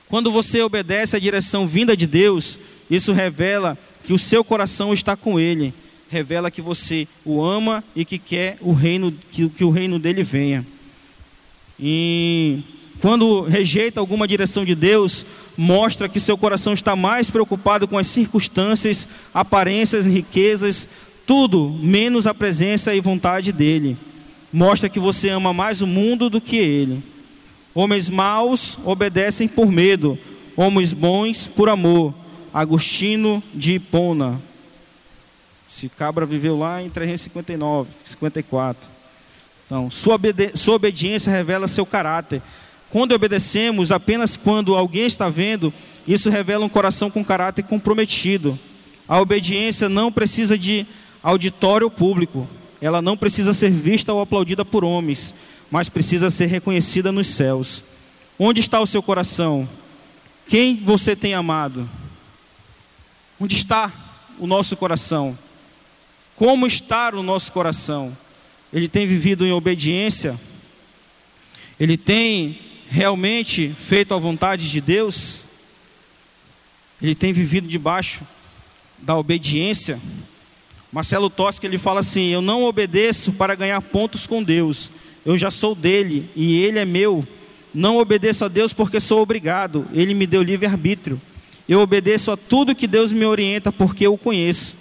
Quando 0.10 0.32
você 0.32 0.62
obedece 0.62 1.16
à 1.16 1.20
direção 1.20 1.68
vinda 1.68 1.96
de 1.96 2.08
Deus, 2.08 2.58
isso 2.90 3.12
revela 3.12 3.78
que 4.04 4.14
o 4.14 4.20
seu 4.20 4.44
coração 4.44 4.94
está 4.94 5.16
com 5.16 5.40
Ele. 5.40 5.74
Revela 6.10 6.50
que 6.50 6.62
você 6.62 7.08
o 7.26 7.44
ama 7.44 7.84
e 7.96 8.06
que 8.06 8.18
quer 8.18 8.58
o 8.62 8.72
reino, 8.72 9.14
que, 9.32 9.50
que 9.50 9.64
o 9.64 9.70
reino 9.70 10.00
dele 10.00 10.24
venha. 10.24 10.66
E 11.78 12.60
quando 13.02 13.42
rejeita 13.42 14.00
alguma 14.00 14.28
direção 14.28 14.64
de 14.64 14.74
Deus, 14.74 15.26
mostra 15.58 16.08
que 16.08 16.20
seu 16.20 16.38
coração 16.38 16.74
está 16.74 16.96
mais 16.96 17.30
preocupado 17.30 17.88
com 17.88 17.98
as 17.98 18.08
circunstâncias, 18.08 19.08
aparências, 19.34 20.06
riquezas, 20.06 20.88
tudo 21.26 21.78
menos 21.82 22.26
a 22.26 22.34
presença 22.34 22.96
e 22.96 23.02
vontade 23.02 23.52
dele. 23.52 23.98
mostra 24.52 24.88
que 24.88 25.00
você 25.00 25.28
ama 25.28 25.54
mais 25.54 25.82
o 25.82 25.88
mundo 25.88 26.30
do 26.30 26.40
que 26.40 26.56
ele. 26.56 27.04
Homens 27.78 28.10
maus 28.10 28.80
obedecem 28.84 29.48
por 29.48 29.72
medo, 29.72 30.18
homens 30.56 30.94
bons 30.94 31.46
por 31.46 31.70
amor. 31.70 32.12
Agostinho 32.52 33.44
de 33.54 33.76
Hipona. 33.76 34.42
Esse 35.70 35.88
cabra 35.88 36.26
viveu 36.26 36.58
lá 36.58 36.82
em 36.82 36.90
359, 36.90 37.88
54. 38.04 38.90
Então, 39.64 39.92
sua, 39.92 40.16
obedi 40.16 40.50
sua 40.56 40.74
obediência 40.74 41.32
revela 41.32 41.68
seu 41.68 41.86
caráter. 41.86 42.42
Quando 42.90 43.12
obedecemos 43.12 43.92
apenas 43.92 44.38
quando 44.38 44.74
alguém 44.74 45.06
está 45.06 45.30
vendo, 45.30 45.72
isso 46.08 46.32
revela 46.32 46.66
um 46.66 46.70
coração 46.70 47.12
com 47.12 47.24
caráter 47.24 47.62
comprometido. 47.62 48.58
A 49.08 49.22
obediência 49.22 49.88
não 49.88 50.12
precisa 50.12 50.58
de 50.58 50.84
auditório 51.22 51.92
público, 51.92 52.48
ela 52.82 53.04
não 53.04 53.16
precisa 53.16 53.54
ser 53.54 53.70
vista 53.70 54.12
ou 54.12 54.20
aplaudida 54.20 54.66
por 54.66 54.84
homens, 54.84 55.36
mas 55.70 55.90
precisa 55.90 56.30
ser 56.30 56.48
reconhecida 56.48 57.12
nos 57.12 57.28
céus. 57.28 57.84
Onde 58.40 58.62
está 58.62 58.80
o 58.80 58.88
seu 58.88 59.02
coração? 59.02 59.68
Quem 60.48 60.78
você 60.78 61.16
tem 61.16 61.34
amado? 61.34 61.90
Onde 63.40 63.56
está 63.56 63.92
o 64.40 64.48
nosso 64.48 64.78
coração? 64.78 65.38
Como 66.36 66.68
está 66.68 67.10
o 67.14 67.24
nosso 67.24 67.52
coração? 67.52 68.16
Ele 68.72 68.88
tem 68.88 69.08
vivido 69.08 69.46
em 69.46 69.52
obediência? 69.52 70.40
Ele 71.80 71.98
tem 71.98 72.60
realmente 72.90 73.70
feito 73.70 74.14
a 74.14 74.18
vontade 74.18 74.70
de 74.70 74.80
Deus? 74.80 75.44
Ele 77.02 77.14
tem 77.14 77.34
vivido 77.34 77.68
debaixo 77.68 78.22
da 79.00 79.18
obediência? 79.18 80.00
Marcelo 80.92 81.30
Tosca 81.30 81.66
ele 81.66 81.78
fala 81.78 82.00
assim: 82.00 82.28
Eu 82.30 82.42
não 82.42 82.64
obedeço 82.64 83.34
para 83.34 83.56
ganhar 83.56 83.82
pontos 83.82 84.26
com 84.26 84.42
Deus. 84.42 84.92
Eu 85.28 85.38
já 85.38 85.52
sou 85.52 85.76
dele 85.76 86.30
e 86.38 86.64
ele 86.64 86.80
é 86.80 86.86
meu. 86.86 87.28
Não 87.74 87.98
obedeço 87.98 88.46
a 88.46 88.48
Deus 88.48 88.72
porque 88.72 88.98
sou 88.98 89.22
obrigado. 89.22 89.86
Ele 89.92 90.14
me 90.14 90.26
deu 90.26 90.42
livre 90.42 90.66
arbítrio. 90.66 91.22
Eu 91.68 91.82
obedeço 91.82 92.32
a 92.32 92.38
tudo 92.38 92.74
que 92.74 92.88
Deus 92.88 93.12
me 93.12 93.26
orienta 93.26 93.70
porque 93.70 94.08
eu 94.08 94.14
o 94.14 94.18
conheço. 94.18 94.78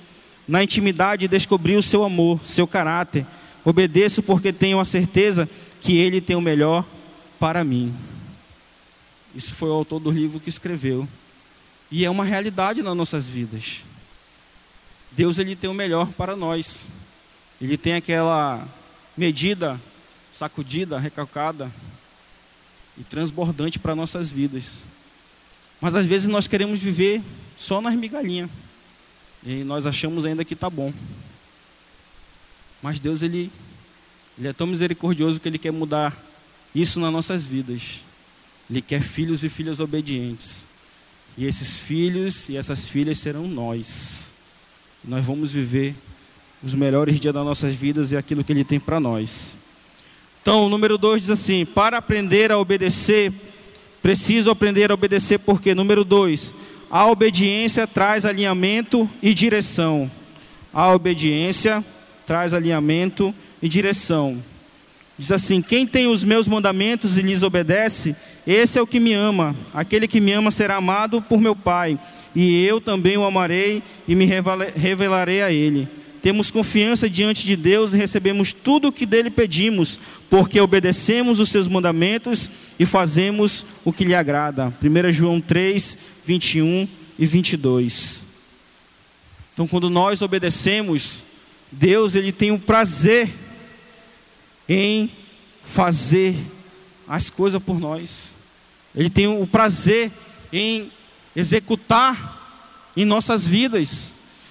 Na 0.46 0.62
intimidade 0.62 1.26
descobri 1.26 1.74
o 1.74 1.82
seu 1.82 2.04
amor, 2.04 2.38
seu 2.44 2.64
caráter. 2.64 3.26
Obedeço 3.64 4.22
porque 4.22 4.52
tenho 4.52 4.78
a 4.78 4.84
certeza 4.84 5.50
que 5.80 5.96
ele 5.96 6.20
tem 6.20 6.36
o 6.36 6.40
melhor 6.40 6.84
para 7.40 7.64
mim. 7.64 7.92
Isso 9.34 9.52
foi 9.52 9.68
o 9.68 9.72
autor 9.72 9.98
do 9.98 10.12
livro 10.12 10.38
que 10.38 10.48
escreveu. 10.48 11.08
E 11.90 12.04
é 12.04 12.10
uma 12.10 12.24
realidade 12.24 12.84
nas 12.84 12.96
nossas 12.96 13.26
vidas. 13.26 13.82
Deus 15.10 15.40
ele 15.40 15.56
tem 15.56 15.68
o 15.68 15.74
melhor 15.74 16.06
para 16.12 16.36
nós. 16.36 16.86
Ele 17.60 17.76
tem 17.76 17.94
aquela 17.94 18.64
medida 19.16 19.80
sacudida, 20.36 20.98
recalcada 20.98 21.70
e 22.98 23.04
transbordante 23.04 23.78
para 23.78 23.94
nossas 23.94 24.30
vidas. 24.30 24.82
Mas 25.80 25.94
às 25.94 26.06
vezes 26.06 26.28
nós 26.28 26.46
queremos 26.46 26.80
viver 26.80 27.22
só 27.56 27.80
nas 27.80 27.94
migalhinhas. 27.94 28.50
E 29.44 29.64
nós 29.64 29.86
achamos 29.86 30.24
ainda 30.24 30.44
que 30.44 30.54
está 30.54 30.68
bom. 30.68 30.92
Mas 32.82 33.00
Deus 33.00 33.22
ele, 33.22 33.50
ele 34.38 34.48
é 34.48 34.52
tão 34.52 34.66
misericordioso 34.66 35.40
que 35.40 35.48
ele 35.48 35.58
quer 35.58 35.72
mudar 35.72 36.16
isso 36.74 37.00
nas 37.00 37.12
nossas 37.12 37.44
vidas. 37.44 38.00
Ele 38.68 38.82
quer 38.82 39.00
filhos 39.00 39.42
e 39.44 39.48
filhas 39.48 39.80
obedientes. 39.80 40.66
E 41.38 41.44
esses 41.44 41.76
filhos 41.76 42.48
e 42.48 42.56
essas 42.56 42.88
filhas 42.88 43.18
serão 43.18 43.46
nós. 43.46 44.32
Nós 45.04 45.24
vamos 45.24 45.52
viver 45.52 45.94
os 46.62 46.74
melhores 46.74 47.20
dias 47.20 47.32
das 47.32 47.44
nossas 47.44 47.74
vidas 47.74 48.12
e 48.12 48.16
aquilo 48.16 48.42
que 48.42 48.52
Ele 48.52 48.64
tem 48.64 48.80
para 48.80 48.98
nós. 48.98 49.54
Então, 50.46 50.64
o 50.64 50.68
número 50.68 50.96
2 50.96 51.22
diz 51.22 51.30
assim: 51.30 51.64
para 51.64 51.98
aprender 51.98 52.52
a 52.52 52.58
obedecer, 52.58 53.32
preciso 54.00 54.48
aprender 54.48 54.92
a 54.92 54.94
obedecer, 54.94 55.40
porque, 55.40 55.74
número 55.74 56.04
2, 56.04 56.54
a 56.88 57.04
obediência 57.06 57.84
traz 57.84 58.24
alinhamento 58.24 59.10
e 59.20 59.34
direção. 59.34 60.08
A 60.72 60.94
obediência 60.94 61.84
traz 62.28 62.54
alinhamento 62.54 63.34
e 63.60 63.68
direção. 63.68 64.40
Diz 65.18 65.32
assim: 65.32 65.60
Quem 65.60 65.84
tem 65.84 66.06
os 66.06 66.22
meus 66.22 66.46
mandamentos 66.46 67.16
e 67.18 67.22
lhes 67.22 67.42
obedece, 67.42 68.14
esse 68.46 68.78
é 68.78 68.82
o 68.82 68.86
que 68.86 69.00
me 69.00 69.14
ama. 69.14 69.52
Aquele 69.74 70.06
que 70.06 70.20
me 70.20 70.30
ama 70.30 70.52
será 70.52 70.76
amado 70.76 71.20
por 71.20 71.40
meu 71.40 71.56
Pai, 71.56 71.98
e 72.36 72.64
eu 72.64 72.80
também 72.80 73.16
o 73.16 73.24
amarei 73.24 73.82
e 74.06 74.14
me 74.14 74.24
revelarei 74.76 75.42
a 75.42 75.50
ele. 75.50 75.88
Temos 76.26 76.50
confiança 76.50 77.08
diante 77.08 77.46
de 77.46 77.54
Deus 77.54 77.92
e 77.92 77.96
recebemos 77.96 78.52
tudo 78.52 78.88
o 78.88 78.92
que 78.92 79.06
dele 79.06 79.30
pedimos, 79.30 79.96
porque 80.28 80.60
obedecemos 80.60 81.38
os 81.38 81.50
seus 81.50 81.68
mandamentos 81.68 82.50
e 82.80 82.84
fazemos 82.84 83.64
o 83.84 83.92
que 83.92 84.04
lhe 84.04 84.12
agrada. 84.12 84.74
1 84.82 85.12
João 85.12 85.40
3, 85.40 85.96
21 86.26 86.88
e 87.16 87.26
22. 87.26 88.22
Então, 89.54 89.68
quando 89.68 89.88
nós 89.88 90.20
obedecemos, 90.20 91.22
Deus 91.70 92.16
ele 92.16 92.32
tem 92.32 92.50
o 92.50 92.58
prazer 92.58 93.32
em 94.68 95.08
fazer 95.62 96.34
as 97.06 97.30
coisas 97.30 97.62
por 97.62 97.78
nós. 97.78 98.34
Ele 98.96 99.08
tem 99.08 99.28
o 99.28 99.46
prazer 99.46 100.10
em 100.52 100.90
executar 101.36 102.90
em 102.96 103.04
nossas 103.04 103.46
vidas. 103.46 104.10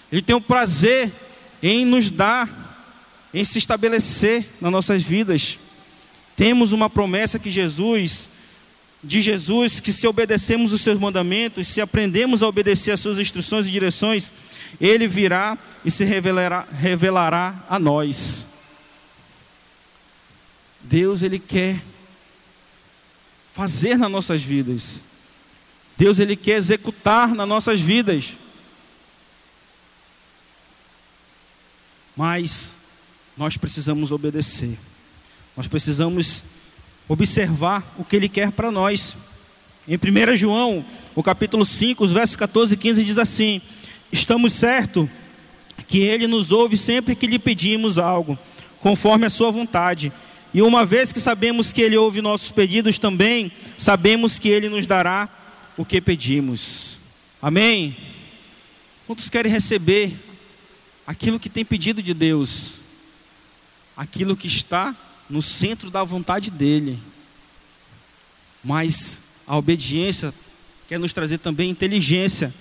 Ele 0.09 0.21
tem 0.21 0.37
o 0.37 0.39
prazer 0.39 1.11
em 1.67 1.83
nos 1.83 2.11
dar, 2.11 2.47
em 3.33 3.43
se 3.43 3.57
estabelecer 3.57 4.45
nas 4.61 4.71
nossas 4.71 5.01
vidas. 5.01 5.57
Temos 6.35 6.71
uma 6.71 6.91
promessa 6.91 7.39
que 7.39 7.49
Jesus, 7.49 8.29
de 9.03 9.19
Jesus, 9.19 9.79
que 9.79 9.91
se 9.91 10.05
obedecemos 10.05 10.73
os 10.73 10.83
seus 10.83 10.99
mandamentos, 10.99 11.67
se 11.67 11.81
aprendemos 11.81 12.43
a 12.43 12.47
obedecer 12.47 12.91
as 12.91 12.99
suas 12.99 13.17
instruções 13.17 13.65
e 13.65 13.71
direções, 13.71 14.31
Ele 14.79 15.07
virá 15.07 15.57
e 15.83 15.89
se 15.89 16.03
revelará, 16.03 16.67
revelará 16.79 17.65
a 17.67 17.79
nós. 17.79 18.45
Deus 20.81 21.23
ele 21.23 21.39
quer 21.39 21.81
fazer 23.55 23.97
nas 23.97 24.11
nossas 24.11 24.39
vidas. 24.39 25.01
Deus 25.97 26.19
ele 26.19 26.35
quer 26.35 26.57
executar 26.57 27.33
nas 27.33 27.47
nossas 27.47 27.81
vidas. 27.81 28.33
Mas 32.15 32.75
nós 33.37 33.57
precisamos 33.57 34.11
obedecer. 34.11 34.77
Nós 35.55 35.67
precisamos 35.67 36.43
observar 37.07 37.83
o 37.97 38.03
que 38.03 38.15
ele 38.15 38.29
quer 38.29 38.51
para 38.51 38.71
nós. 38.71 39.17
Em 39.87 39.95
1 39.95 40.35
João, 40.35 40.85
o 41.13 41.21
capítulo 41.21 41.65
5, 41.65 42.03
os 42.03 42.11
versos 42.11 42.35
14 42.35 42.73
e 42.73 42.77
15 42.77 43.03
diz 43.03 43.17
assim: 43.17 43.61
Estamos 44.11 44.53
certos 44.53 45.07
que 45.87 45.99
ele 45.99 46.27
nos 46.27 46.51
ouve 46.51 46.77
sempre 46.77 47.15
que 47.15 47.27
lhe 47.27 47.37
pedimos 47.37 47.97
algo, 47.97 48.37
conforme 48.79 49.25
a 49.25 49.29
sua 49.29 49.51
vontade. 49.51 50.11
E 50.55 50.61
uma 50.61 50.85
vez 50.85 51.11
que 51.11 51.19
sabemos 51.19 51.73
que 51.73 51.81
Ele 51.81 51.97
ouve 51.97 52.21
nossos 52.21 52.49
pedidos 52.49 52.97
também, 52.97 53.51
sabemos 53.77 54.39
que 54.39 54.47
Ele 54.47 54.69
nos 54.69 54.87
dará 54.87 55.27
o 55.75 55.83
que 55.83 55.99
pedimos. 55.99 56.97
Amém? 57.41 57.93
Quantos 59.05 59.27
querem 59.27 59.51
receber 59.51 60.15
aquilo 61.05 61.39
que 61.39 61.49
tem 61.49 61.65
pedido 61.65 62.01
de 62.01 62.13
Deus? 62.13 62.75
Aquilo 63.95 64.35
que 64.35 64.47
está 64.47 64.95
no 65.29 65.41
centro 65.41 65.89
da 65.89 66.03
vontade 66.03 66.51
dEle. 66.51 66.99
Mas 68.63 69.21
a 69.47 69.57
obediência 69.57 70.33
quer 70.87 70.99
nos 70.99 71.13
trazer 71.13 71.37
também 71.37 71.69
inteligência, 71.69 72.53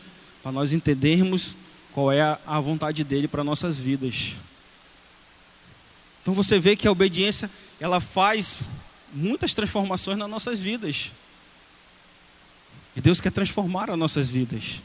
para 0.42 0.52
nós 0.52 0.72
entendermos 0.72 1.56
qual 1.92 2.10
é 2.10 2.38
a 2.46 2.60
vontade 2.60 3.04
dEle 3.04 3.28
para 3.28 3.44
nossas 3.44 3.78
vidas. 3.78 4.32
Então 6.22 6.34
você 6.34 6.58
vê 6.58 6.74
que 6.74 6.88
a 6.88 6.92
obediência, 6.92 7.50
ela 7.78 8.00
faz 8.00 8.58
muitas 9.12 9.54
transformações 9.54 10.18
nas 10.18 10.28
nossas 10.28 10.58
vidas. 10.58 11.12
E 12.96 13.00
Deus 13.00 13.20
quer 13.20 13.30
transformar 13.30 13.90
as 13.90 13.98
nossas 13.98 14.30
vidas. 14.30 14.80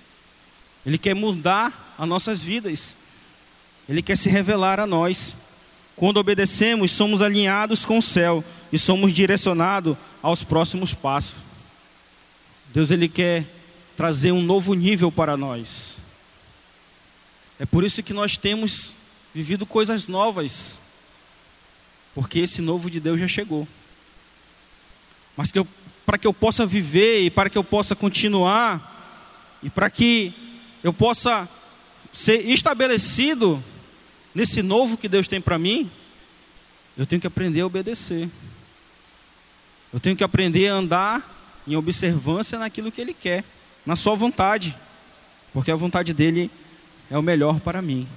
Ele 0.85 0.97
quer 0.97 1.13
mudar 1.13 1.95
as 1.97 2.07
nossas 2.07 2.41
vidas. 2.41 2.95
Ele 3.89 4.01
quer 4.01 4.17
se 4.17 4.29
revelar 4.29 4.79
a 4.79 4.87
nós. 4.87 5.35
Quando 5.95 6.17
obedecemos, 6.17 6.91
somos 6.91 7.21
alinhados 7.21 7.83
com 7.83 7.97
o 7.97 8.01
céu 8.01 8.43
e 8.71 8.77
somos 8.77 9.11
direcionados 9.11 9.97
aos 10.21 10.43
próximos 10.43 10.93
passos. 10.93 11.39
Deus 12.73 12.91
ele 12.91 13.09
quer 13.09 13.45
trazer 13.97 14.31
um 14.31 14.41
novo 14.41 14.73
nível 14.73 15.11
para 15.11 15.35
nós. 15.35 15.97
É 17.59 17.65
por 17.65 17.83
isso 17.83 18.01
que 18.01 18.13
nós 18.13 18.37
temos 18.37 18.93
vivido 19.33 19.65
coisas 19.65 20.07
novas 20.07 20.79
porque 22.13 22.39
esse 22.39 22.61
novo 22.61 22.89
de 22.89 22.99
Deus 22.99 23.19
já 23.19 23.27
chegou. 23.27 23.67
Mas 25.37 25.51
que 25.51 25.65
para 26.05 26.17
que 26.17 26.27
eu 26.27 26.33
possa 26.33 26.65
viver 26.65 27.21
e 27.21 27.29
para 27.29 27.49
que 27.49 27.57
eu 27.57 27.63
possa 27.63 27.95
continuar 27.95 29.57
e 29.61 29.69
para 29.69 29.89
que 29.89 30.33
eu 30.83 30.91
possa 30.91 31.47
ser 32.11 32.49
estabelecido 32.49 33.63
nesse 34.33 34.61
novo 34.61 34.97
que 34.97 35.07
Deus 35.07 35.27
tem 35.27 35.41
para 35.41 35.57
mim, 35.57 35.89
eu 36.97 37.05
tenho 37.05 37.19
que 37.19 37.27
aprender 37.27 37.61
a 37.61 37.65
obedecer. 37.65 38.29
Eu 39.93 39.99
tenho 39.99 40.15
que 40.15 40.23
aprender 40.23 40.67
a 40.67 40.75
andar 40.75 41.61
em 41.67 41.75
observância 41.75 42.59
naquilo 42.59 42.91
que 42.91 43.01
Ele 43.01 43.13
quer, 43.13 43.43
na 43.85 43.95
Sua 43.95 44.15
vontade, 44.15 44.75
porque 45.53 45.71
a 45.71 45.75
vontade 45.75 46.13
dele 46.13 46.51
é 47.09 47.17
o 47.17 47.23
melhor 47.23 47.59
para 47.59 47.81
mim. 47.81 48.07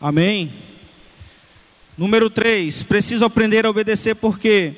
Amém? 0.00 0.52
Número 1.96 2.30
3, 2.30 2.82
preciso 2.84 3.24
aprender 3.24 3.66
a 3.66 3.70
obedecer 3.70 4.14
porque 4.14 4.74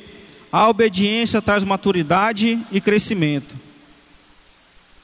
a 0.51 0.69
obediência 0.69 1.41
traz 1.41 1.63
maturidade 1.63 2.61
e 2.73 2.81
crescimento. 2.81 3.55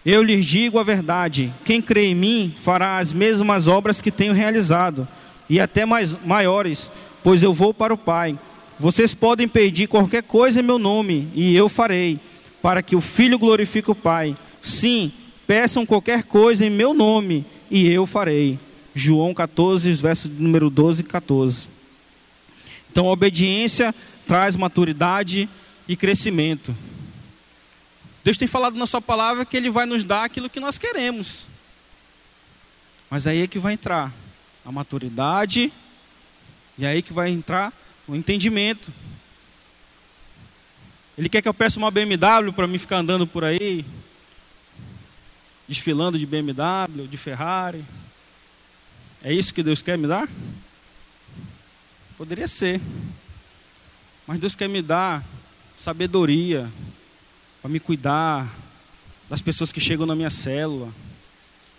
Eu 0.04 0.22
lhes 0.22 0.44
digo 0.44 0.78
a 0.78 0.82
verdade: 0.82 1.52
quem 1.64 1.80
crê 1.80 2.06
em 2.06 2.14
mim 2.14 2.54
fará 2.58 2.98
as 2.98 3.12
mesmas 3.12 3.66
obras 3.68 4.02
que 4.02 4.10
tenho 4.10 4.32
realizado, 4.32 5.06
e 5.48 5.58
até 5.58 5.86
mais 5.86 6.14
maiores, 6.24 6.90
pois 7.22 7.42
eu 7.42 7.52
vou 7.52 7.72
para 7.72 7.94
o 7.94 7.98
Pai. 7.98 8.38
Vocês 8.78 9.14
podem 9.14 9.48
pedir 9.48 9.88
qualquer 9.88 10.22
coisa 10.22 10.60
em 10.60 10.62
meu 10.62 10.78
nome, 10.78 11.28
e 11.34 11.56
eu 11.56 11.68
farei, 11.68 12.20
para 12.62 12.82
que 12.82 12.94
o 12.94 13.00
Filho 13.00 13.38
glorifique 13.38 13.90
o 13.90 13.94
Pai. 13.94 14.36
Sim, 14.62 15.10
peçam 15.46 15.86
qualquer 15.86 16.22
coisa 16.24 16.64
em 16.64 16.70
meu 16.70 16.92
nome, 16.92 17.44
e 17.70 17.90
eu 17.90 18.06
farei. 18.06 18.58
João 18.94 19.32
14, 19.32 19.92
versos 19.94 20.30
número 20.30 20.68
12 20.68 21.00
e 21.00 21.04
14. 21.04 21.68
Então, 22.90 23.08
a 23.08 23.12
obediência 23.12 23.94
traz 24.26 24.56
maturidade 24.56 25.48
e 25.86 25.96
crescimento. 25.96 26.74
Deus 28.24 28.36
tem 28.36 28.48
falado 28.48 28.76
na 28.76 28.86
Sua 28.86 29.00
palavra 29.00 29.44
que 29.44 29.56
Ele 29.56 29.70
vai 29.70 29.86
nos 29.86 30.04
dar 30.04 30.24
aquilo 30.24 30.50
que 30.50 30.60
nós 30.60 30.78
queremos. 30.78 31.46
Mas 33.10 33.26
aí 33.26 33.42
é 33.42 33.46
que 33.46 33.58
vai 33.58 33.72
entrar 33.72 34.12
a 34.68 34.72
maturidade, 34.72 35.72
e 36.76 36.84
aí 36.84 37.00
que 37.00 37.14
vai 37.14 37.30
entrar 37.30 37.72
o 38.06 38.14
entendimento. 38.14 38.92
Ele 41.16 41.26
quer 41.26 41.40
que 41.40 41.48
eu 41.48 41.54
peça 41.54 41.78
uma 41.78 41.90
BMW 41.90 42.52
para 42.54 42.66
mim 42.66 42.76
ficar 42.76 42.98
andando 42.98 43.26
por 43.26 43.44
aí, 43.44 43.82
desfilando 45.66 46.18
de 46.18 46.26
BMW, 46.26 47.08
de 47.10 47.16
Ferrari. 47.16 47.82
É 49.22 49.32
isso 49.32 49.54
que 49.54 49.62
Deus 49.62 49.80
quer 49.80 49.96
me 49.96 50.06
dar? 50.06 50.28
Poderia 52.18 52.46
ser. 52.46 52.78
Mas 54.26 54.38
Deus 54.38 54.54
quer 54.54 54.68
me 54.68 54.82
dar 54.82 55.24
sabedoria 55.78 56.70
para 57.62 57.70
me 57.70 57.80
cuidar 57.80 58.46
das 59.30 59.40
pessoas 59.40 59.72
que 59.72 59.80
chegam 59.80 60.04
na 60.04 60.14
minha 60.14 60.28
célula. 60.28 60.92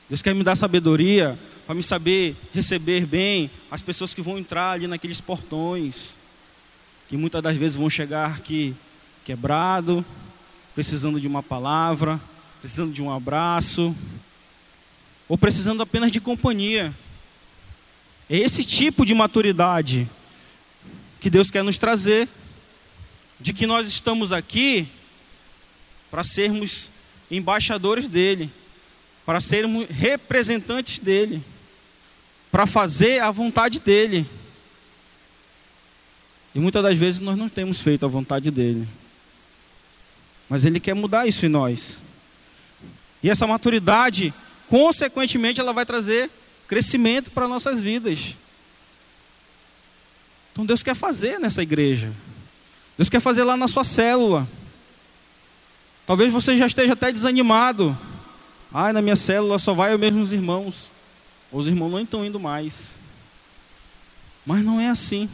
Deus 0.09 0.23
quer 0.23 0.33
me 0.33 0.43
dar 0.43 0.55
sabedoria 0.55 1.37
para 1.69 1.75
me 1.75 1.83
saber 1.83 2.35
receber 2.51 3.05
bem 3.05 3.47
as 3.69 3.79
pessoas 3.79 4.15
que 4.15 4.23
vão 4.23 4.39
entrar 4.39 4.71
ali 4.71 4.87
naqueles 4.87 5.21
portões, 5.21 6.15
que 7.07 7.15
muitas 7.15 7.43
das 7.43 7.55
vezes 7.55 7.77
vão 7.77 7.87
chegar 7.87 8.37
aqui 8.37 8.73
quebrado, 9.23 10.03
precisando 10.73 11.21
de 11.21 11.27
uma 11.27 11.43
palavra, 11.43 12.19
precisando 12.59 12.91
de 12.91 13.03
um 13.03 13.13
abraço, 13.13 13.95
ou 15.27 15.37
precisando 15.37 15.83
apenas 15.83 16.11
de 16.11 16.19
companhia. 16.19 16.91
É 18.27 18.35
esse 18.35 18.63
tipo 18.63 19.05
de 19.05 19.13
maturidade 19.13 20.09
que 21.21 21.29
Deus 21.29 21.51
quer 21.51 21.63
nos 21.63 21.77
trazer, 21.77 22.27
de 23.39 23.53
que 23.53 23.67
nós 23.67 23.87
estamos 23.87 24.31
aqui 24.31 24.87
para 26.09 26.23
sermos 26.23 26.89
embaixadores 27.29 28.07
dele, 28.07 28.49
para 29.23 29.39
sermos 29.39 29.87
representantes 29.87 30.97
dele, 30.97 31.43
para 32.51 32.65
fazer 32.65 33.21
a 33.21 33.31
vontade 33.31 33.79
dele. 33.79 34.25
E 36.53 36.59
muitas 36.59 36.81
das 36.81 36.97
vezes 36.97 37.19
nós 37.19 37.37
não 37.37 37.47
temos 37.47 37.79
feito 37.81 38.05
a 38.05 38.09
vontade 38.09 38.49
dele. 38.49 38.87
Mas 40.49 40.65
ele 40.65 40.79
quer 40.79 40.95
mudar 40.95 41.27
isso 41.27 41.45
em 41.45 41.49
nós. 41.49 41.99
E 43.21 43.29
essa 43.29 43.45
maturidade, 43.45 44.33
consequentemente, 44.67 45.59
ela 45.59 45.73
vai 45.73 45.85
trazer 45.85 46.29
crescimento 46.67 47.31
para 47.31 47.47
nossas 47.47 47.79
vidas. 47.79 48.35
Então 50.51 50.65
Deus 50.65 50.81
quer 50.81 50.95
fazer 50.95 51.39
nessa 51.39 51.61
igreja. 51.61 52.11
Deus 52.97 53.09
quer 53.09 53.19
fazer 53.19 53.43
lá 53.43 53.55
na 53.55 53.67
sua 53.67 53.83
célula. 53.83 54.47
Talvez 56.05 56.31
você 56.33 56.57
já 56.57 56.65
esteja 56.65 56.93
até 56.93 57.11
desanimado. 57.11 57.97
Ai, 58.73 58.91
na 58.91 59.01
minha 59.01 59.15
célula 59.15 59.59
só 59.59 59.73
vai 59.73 59.93
os 59.93 59.99
mesmos 59.99 60.31
irmãos. 60.33 60.89
Os 61.51 61.67
irmãos 61.67 61.89
não 61.89 61.99
estão 61.99 62.25
indo 62.25 62.39
mais. 62.39 62.91
Mas 64.45 64.61
não 64.61 64.79
é 64.79 64.89
assim. 64.89 65.29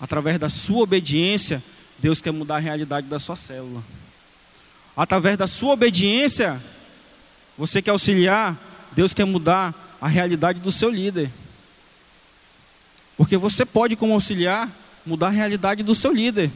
Através 0.00 0.38
da 0.38 0.48
sua 0.48 0.82
obediência, 0.82 1.62
Deus 1.98 2.20
quer 2.20 2.32
mudar 2.32 2.56
a 2.56 2.60
realidade 2.60 3.06
da 3.06 3.20
sua 3.20 3.36
célula. 3.36 3.82
Através 4.96 5.36
da 5.36 5.46
sua 5.46 5.74
obediência, 5.74 6.60
você 7.56 7.80
quer 7.80 7.90
auxiliar, 7.90 8.58
Deus 8.92 9.14
quer 9.14 9.24
mudar 9.24 9.74
a 10.00 10.08
realidade 10.08 10.60
do 10.60 10.72
seu 10.72 10.90
líder. 10.90 11.30
Porque 13.16 13.36
você 13.36 13.66
pode, 13.66 13.96
como 13.96 14.14
auxiliar, 14.14 14.70
mudar 15.04 15.28
a 15.28 15.30
realidade 15.30 15.82
do 15.82 15.94
seu 15.94 16.12
líder. 16.12 16.50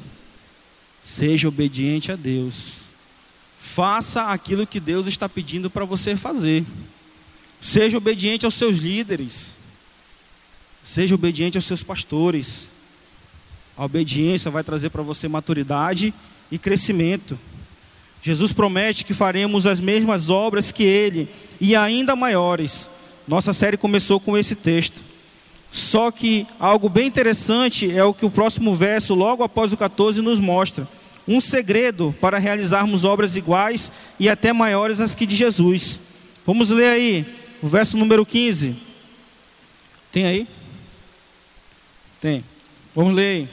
Seja 1.02 1.48
obediente 1.48 2.10
a 2.10 2.16
Deus. 2.16 2.84
Faça 3.58 4.24
aquilo 4.24 4.66
que 4.66 4.80
Deus 4.80 5.06
está 5.06 5.28
pedindo 5.28 5.68
para 5.68 5.84
você 5.84 6.16
fazer. 6.16 6.64
Seja 7.64 7.96
obediente 7.96 8.44
aos 8.44 8.53
seus 8.57 8.77
líderes. 8.77 9.57
Seja 10.85 11.14
obediente 11.14 11.57
aos 11.57 11.64
seus 11.64 11.83
pastores. 11.83 12.68
A 13.74 13.87
obediência 13.87 14.50
vai 14.50 14.62
trazer 14.62 14.90
para 14.90 15.00
você 15.00 15.29
maturidade 15.29 16.12
e 16.53 16.59
crescimento. 16.59 17.38
Jesus 18.20 18.53
promete 18.53 19.03
que 19.03 19.14
faremos 19.14 19.66
as 19.66 19.81
mesmas 19.81 20.29
obras 20.29 20.70
que 20.70 20.83
ele 20.83 21.27
e 21.59 21.74
ainda 21.74 22.14
maiores. 22.14 22.90
Nossa 23.27 23.55
série 23.55 23.79
começou 23.79 24.20
com 24.20 24.37
esse 24.37 24.55
texto. 24.55 25.00
Só 25.72 26.11
que 26.11 26.46
algo 26.61 26.90
bem 26.90 27.07
interessante 27.07 27.90
é 27.90 28.05
o 28.05 28.12
que 28.12 28.27
o 28.27 28.31
próximo 28.31 28.74
verso, 28.74 29.14
logo 29.14 29.42
após 29.42 29.72
o 29.72 29.77
14, 29.79 30.20
nos 30.20 30.38
mostra. 30.38 30.87
Um 31.27 31.40
segredo 31.40 32.14
para 32.20 32.37
realizarmos 32.37 33.05
obras 33.05 33.37
iguais 33.37 33.90
e 34.20 34.29
até 34.29 34.53
maiores 34.53 35.00
às 35.00 35.14
que 35.14 35.24
de 35.24 35.35
Jesus. 35.35 35.98
Vamos 36.46 36.68
ler 36.68 36.90
aí, 36.90 37.43
o 37.64 37.66
verso 37.66 37.96
número 37.96 38.27
15. 38.27 38.77
Tem 40.12 40.27
aí? 40.27 40.46
Tem. 42.20 42.44
Vamos 42.94 43.14
ler 43.14 43.27
aí. 43.27 43.48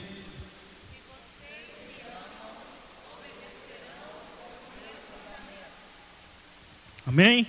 Amém? 7.06 7.46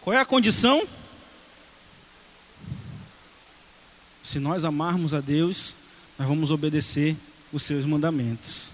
Qual 0.00 0.12
é 0.12 0.18
a 0.18 0.24
condição? 0.24 0.84
Se 4.24 4.40
nós 4.40 4.64
amarmos 4.64 5.14
a 5.14 5.20
Deus, 5.20 5.76
nós 6.18 6.26
vamos 6.26 6.50
obedecer 6.50 7.16
os 7.52 7.62
seus 7.62 7.84
mandamentos. 7.84 8.70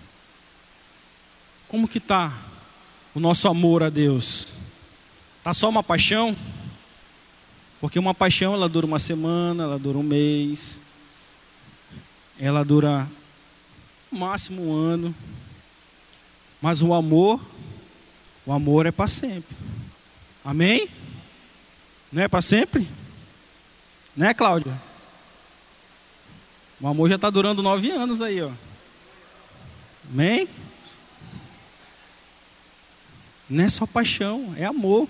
Como 1.68 1.86
que 1.86 1.98
está 1.98 2.32
o 3.14 3.20
nosso 3.20 3.46
amor 3.48 3.82
a 3.82 3.90
Deus? 3.90 4.57
Está 5.48 5.54
só 5.54 5.70
uma 5.70 5.82
paixão? 5.82 6.36
Porque 7.80 7.98
uma 7.98 8.12
paixão 8.12 8.52
ela 8.52 8.68
dura 8.68 8.84
uma 8.84 8.98
semana, 8.98 9.62
ela 9.62 9.78
dura 9.78 9.96
um 9.96 10.02
mês, 10.02 10.78
ela 12.38 12.62
dura 12.62 13.08
no 14.12 14.18
máximo 14.18 14.62
um 14.62 14.76
ano. 14.76 15.14
Mas 16.60 16.82
o 16.82 16.92
amor, 16.92 17.40
o 18.44 18.52
amor 18.52 18.84
é 18.84 18.90
para 18.90 19.08
sempre. 19.08 19.56
Amém? 20.44 20.86
Não 22.12 22.22
é 22.22 22.28
para 22.28 22.42
sempre? 22.42 22.86
Né, 24.14 24.34
Cláudia? 24.34 24.78
O 26.78 26.86
amor 26.86 27.08
já 27.08 27.14
está 27.14 27.30
durando 27.30 27.62
nove 27.62 27.90
anos 27.90 28.20
aí, 28.20 28.42
ó. 28.42 28.50
Amém? 30.12 30.46
Não 33.48 33.64
é 33.64 33.68
só 33.70 33.86
paixão, 33.86 34.52
é 34.54 34.66
amor. 34.66 35.08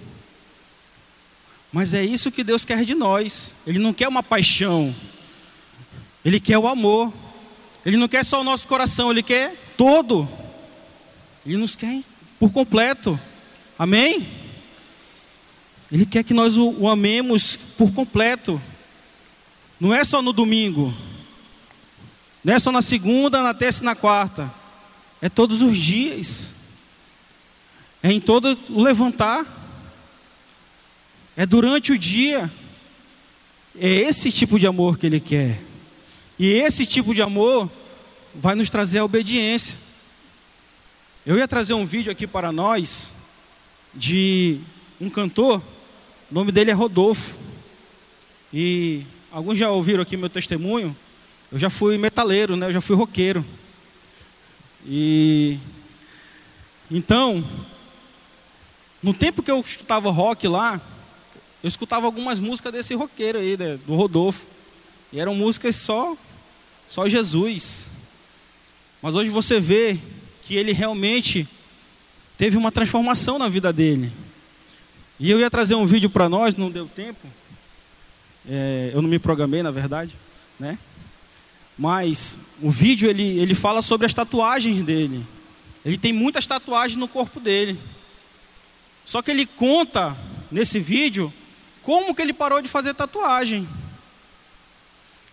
Mas 1.73 1.93
é 1.93 2.05
isso 2.05 2.33
que 2.33 2.43
Deus 2.43 2.65
quer 2.65 2.85
de 2.85 2.95
nós. 2.95 3.55
Ele 3.67 3.79
não 3.79 3.93
quer 3.93 4.09
uma 4.09 4.23
paixão. 4.23 4.95
Ele 6.25 6.41
quer 6.41 6.59
o 6.59 6.67
amor. 6.67 7.13
Ele 7.85 7.97
não 7.97 8.09
quer 8.09 8.25
só 8.25 8.41
o 8.41 8.45
nosso 8.45 8.67
coração, 8.69 9.11
ele 9.11 9.23
quer 9.23 9.55
todo. 9.77 10.29
Ele 11.47 11.57
nos 11.57 11.75
quer 11.77 12.03
por 12.39 12.53
completo. 12.53 13.19
Amém? 13.79 14.29
Ele 15.91 16.05
quer 16.05 16.23
que 16.23 16.35
nós 16.35 16.57
o, 16.57 16.87
amemos 16.87 17.57
por 17.57 17.93
completo. 17.93 18.61
Não 19.81 19.95
é 19.95 20.05
só 20.05 20.21
no 20.21 20.33
domingo. 20.33 20.95
Não 22.45 22.55
é 22.55 22.59
só 22.59 22.71
na 22.71 22.83
segunda, 22.83 23.43
na 23.43 23.55
terça 23.55 23.83
e 23.83 23.85
na 23.85 23.95
quarta. 23.95 24.53
É 25.23 25.29
todos 25.29 25.63
os 25.63 25.79
dias. 25.79 26.53
É 28.03 28.13
em 28.13 28.21
todo 28.21 28.59
o 28.69 28.83
levantar. 28.83 29.47
É 31.39 31.47
durante 31.47 31.93
o 31.93 31.99
dia. 31.99 32.51
É 33.79 33.89
esse 33.89 34.33
tipo 34.33 34.59
de 34.59 34.67
amor 34.67 34.99
que 34.99 35.07
Ele 35.07 35.21
quer. 35.21 35.61
E 36.37 36.49
esse 36.49 36.85
tipo 36.85 37.15
de 37.15 37.23
amor 37.23 37.71
vai 38.35 38.57
nos 38.57 38.69
trazer 38.69 38.99
a 38.99 39.05
obediência. 39.05 39.79
Eu 41.25 41.39
ia 41.39 41.47
trazer 41.47 41.75
um 41.75 41.87
vídeo 41.87 42.11
aqui 42.11 42.27
para 42.27 42.51
nós 42.51 43.15
de 43.95 44.59
um 45.01 45.09
cantor, 45.09 45.63
o 46.29 46.35
nome 46.35 46.51
dele 46.51 46.73
é 46.73 46.75
Rodolfo. 46.75 47.37
E 48.53 49.05
alguns 49.31 49.57
já 49.57 49.71
ouviram 49.71 50.03
aqui 50.03 50.17
meu 50.17 50.29
testemunho. 50.29 50.97
Eu 51.53 51.59
já 51.61 51.71
fui 51.71 51.97
metaleiro, 51.99 52.57
né? 52.57 52.67
Eu 52.67 52.73
já 52.73 52.81
fui 52.81 52.97
roqueiro. 52.97 53.45
E 54.85 55.57
então, 56.91 57.45
no 59.01 59.15
tempo 59.15 59.41
que 59.41 59.53
eu 59.53 59.61
escutava 59.61 60.11
rock 60.11 60.49
lá, 60.49 60.81
eu 61.63 61.69
escutava 61.69 62.07
algumas 62.07 62.39
músicas 62.39 62.73
desse 62.73 62.95
roqueiro 62.95 63.39
aí, 63.39 63.57
né, 63.57 63.79
do 63.87 63.95
Rodolfo. 63.95 64.47
E 65.13 65.19
eram 65.19 65.35
músicas 65.35 65.77
só 65.77 66.17
só 66.89 67.09
Jesus. 67.09 67.87
Mas 69.03 69.15
hoje 69.15 69.29
você 69.31 69.61
vê 69.61 69.99
que 70.43 70.57
ele 70.57 70.73
realmente 70.73 71.47
teve 72.37 72.57
uma 72.57 72.73
transformação 72.73 73.39
na 73.39 73.49
vida 73.49 73.73
dele. 73.73 74.11
E 75.21 75.31
eu 75.31 75.39
ia 75.39 75.51
trazer 75.51 75.75
um 75.75 75.87
vídeo 75.87 76.09
para 76.09 76.29
nós, 76.29 76.57
não 76.57 76.71
deu 76.71 76.87
tempo. 76.87 77.27
É, 78.49 78.91
eu 78.95 79.03
não 79.03 79.09
me 79.09 79.19
programei, 79.19 79.63
na 79.63 79.71
verdade, 79.71 80.15
né? 80.59 80.79
Mas 81.77 82.39
o 82.63 82.71
vídeo 82.71 83.09
ele, 83.09 83.39
ele 83.39 83.55
fala 83.55 83.83
sobre 83.83 84.07
as 84.07 84.15
tatuagens 84.15 84.83
dele. 84.83 85.25
Ele 85.85 85.99
tem 85.99 86.13
muitas 86.13 86.47
tatuagens 86.47 86.99
no 86.99 87.07
corpo 87.07 87.39
dele. 87.39 87.79
Só 89.05 89.23
que 89.23 89.31
ele 89.31 89.47
conta 89.47 90.17
nesse 90.51 90.79
vídeo 90.79 91.33
como 91.89 92.15
que 92.15 92.21
ele 92.21 92.35
parou 92.35 92.61
de 92.61 92.69
fazer 92.69 92.93
tatuagem. 92.93 93.67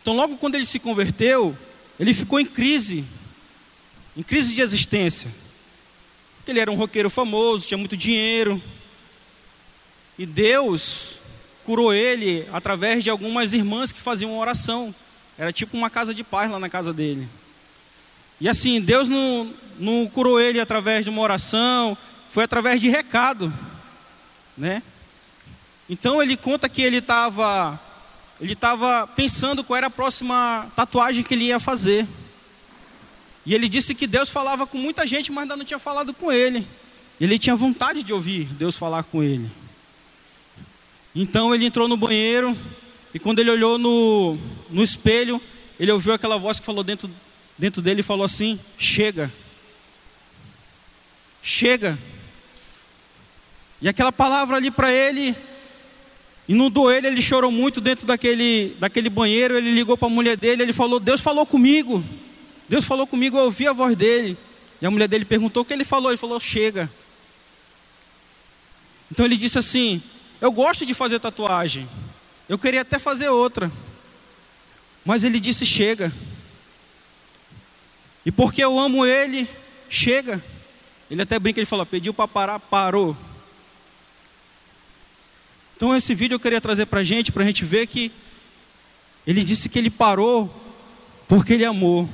Então, 0.02 0.15
logo 0.15 0.38
quando 0.38 0.56
ele 0.56 0.65
se 0.65 0.80
converteu, 0.80 1.54
ele 2.00 2.13
ficou 2.13 2.39
em 2.39 2.46
crise, 2.46 3.04
em 4.15 4.24
crise 4.24 4.56
de 4.56 4.62
existência. 4.62 5.30
Porque 6.38 6.52
ele 6.52 6.62
era 6.62 6.72
um 6.72 6.76
roqueiro 6.76 7.10
famoso, 7.10 7.68
tinha 7.68 7.78
muito 7.78 7.98
dinheiro. 7.98 8.63
E 10.18 10.26
Deus 10.26 11.20
curou 11.65 11.94
ele 11.94 12.48
através 12.54 13.04
de 13.04 13.10
algumas 13.10 13.52
irmãs 13.52 13.91
que 13.91 14.00
faziam 14.00 14.38
oração. 14.38 14.96
Era 15.38 15.52
tipo 15.52 15.76
uma 15.76 15.89
casa 15.89 16.15
de 16.15 16.24
paz 16.24 16.50
lá 16.50 16.58
na 16.58 16.70
casa 16.70 16.94
dele. 16.94 17.28
E 18.39 18.48
assim, 18.48 18.80
Deus 18.80 19.10
não, 19.10 19.54
não 19.78 20.08
curou 20.08 20.39
ele 20.39 20.62
através 20.62 21.04
de 21.04 21.10
uma 21.10 21.22
oração, 21.22 21.98
foi 22.32 22.46
através 22.46 22.80
de 22.80 22.88
recado, 22.88 23.54
né? 24.58 24.82
Então 25.89 26.21
ele 26.21 26.36
conta 26.36 26.67
que 26.67 26.82
ele 26.82 26.98
estava 26.98 27.80
ele 28.39 28.54
estava 28.54 29.08
pensando 29.08 29.63
qual 29.63 29.78
era 29.78 29.88
a 29.88 29.91
próxima 29.91 30.69
tatuagem 30.76 31.24
que 31.24 31.34
ele 31.34 31.45
ia 31.45 31.60
fazer. 31.60 32.06
E 33.45 33.54
ele 33.54 33.69
disse 33.69 33.95
que 33.95 34.08
Deus 34.08 34.30
falava 34.30 34.67
com 34.67 34.78
muita 34.78 35.08
gente, 35.08 35.32
mas 35.32 35.43
ainda 35.43 35.56
não 35.56 35.63
tinha 35.63 35.80
falado 35.80 36.13
com 36.13 36.32
ele. 36.32 36.67
Ele 37.21 37.39
tinha 37.39 37.56
vontade 37.56 38.04
de 38.04 38.12
ouvir 38.12 38.45
Deus 38.45 38.76
falar 38.76 39.04
com 39.04 39.24
ele. 39.24 39.50
Então 41.15 41.56
ele 41.56 41.65
entrou 41.65 41.88
no 41.88 41.95
banheiro 41.95 42.58
e 43.13 43.19
quando 43.19 43.39
ele 43.39 43.52
olhou 43.52 43.78
no, 43.78 44.38
no 44.69 44.84
espelho, 44.84 45.41
ele 45.80 45.91
ouviu 45.91 46.12
aquela 46.12 46.38
voz 46.38 46.60
que 46.60 46.65
falou 46.65 46.84
dentro, 46.84 47.10
dentro 47.58 47.82
dele 47.82 48.02
e 48.02 48.04
falou 48.04 48.26
assim: 48.26 48.60
Chega. 48.78 49.32
Chega. 51.41 51.98
E 53.82 53.88
aquela 53.88 54.12
palavra 54.12 54.58
ali 54.58 54.69
para 54.69 54.91
ele 54.91 55.34
Inundou 56.47 56.91
ele, 56.91 57.08
ele 57.08 57.21
chorou 57.21 57.51
muito 57.51 57.81
dentro 57.81 58.05
daquele, 58.05 58.75
daquele 58.79 59.10
banheiro. 59.10 59.58
Ele 59.58 59.71
ligou 59.71 59.97
para 59.97 60.08
a 60.08 60.12
mulher 60.12 60.38
dele, 60.38 60.62
ele 60.62 60.73
falou: 60.73 60.99
Deus 60.99 61.21
falou 61.21 61.45
comigo. 61.45 62.03
Deus 62.69 62.86
falou 62.86 63.05
comigo, 63.08 63.38
eu 63.38 63.45
ouvi 63.45 63.67
a 63.67 63.73
voz 63.73 63.95
dele. 63.95 64.38
E 64.81 64.86
a 64.86 64.91
mulher 64.91 65.08
dele 65.08 65.25
perguntou 65.25 65.63
o 65.63 65.65
que 65.65 65.73
ele 65.73 65.84
falou. 65.84 66.12
Ele 66.12 66.17
falou: 66.17 66.39
Chega. 66.39 66.89
Então 69.12 69.25
ele 69.25 69.38
disse 69.38 69.58
assim: 69.58 70.01
Eu 70.39 70.51
gosto 70.51 70.86
de 70.86 70.93
fazer 70.93 71.19
tatuagem. 71.19 71.88
Eu 72.47 72.60
queria 72.60 72.81
até 72.81 72.99
fazer 72.99 73.29
outra. 73.29 73.71
Mas 75.03 75.23
ele 75.23 75.39
disse: 75.39 75.65
Chega. 75.65 76.13
E 78.23 78.31
porque 78.31 78.63
eu 78.63 78.77
amo 78.79 79.05
ele, 79.05 79.47
chega. 79.89 80.43
Ele 81.10 81.21
até 81.21 81.39
brinca, 81.39 81.60
ele 81.60 81.65
fala: 81.65 81.86
Pediu 81.86 82.13
para 82.13 82.27
parar, 82.27 82.60
parou. 82.60 83.15
Então 85.75 85.95
esse 85.95 86.15
vídeo 86.15 86.35
eu 86.35 86.39
queria 86.39 86.61
trazer 86.61 86.85
para 86.85 87.01
a 87.01 87.03
gente, 87.03 87.31
para 87.31 87.43
a 87.43 87.45
gente 87.45 87.65
ver 87.65 87.88
que 87.88 88.11
ele 89.27 89.43
disse 89.43 89.67
que 89.69 89.77
ele 89.77 89.89
parou 89.89 90.53
porque 91.27 91.53
ele 91.53 91.65
amou. 91.65 92.07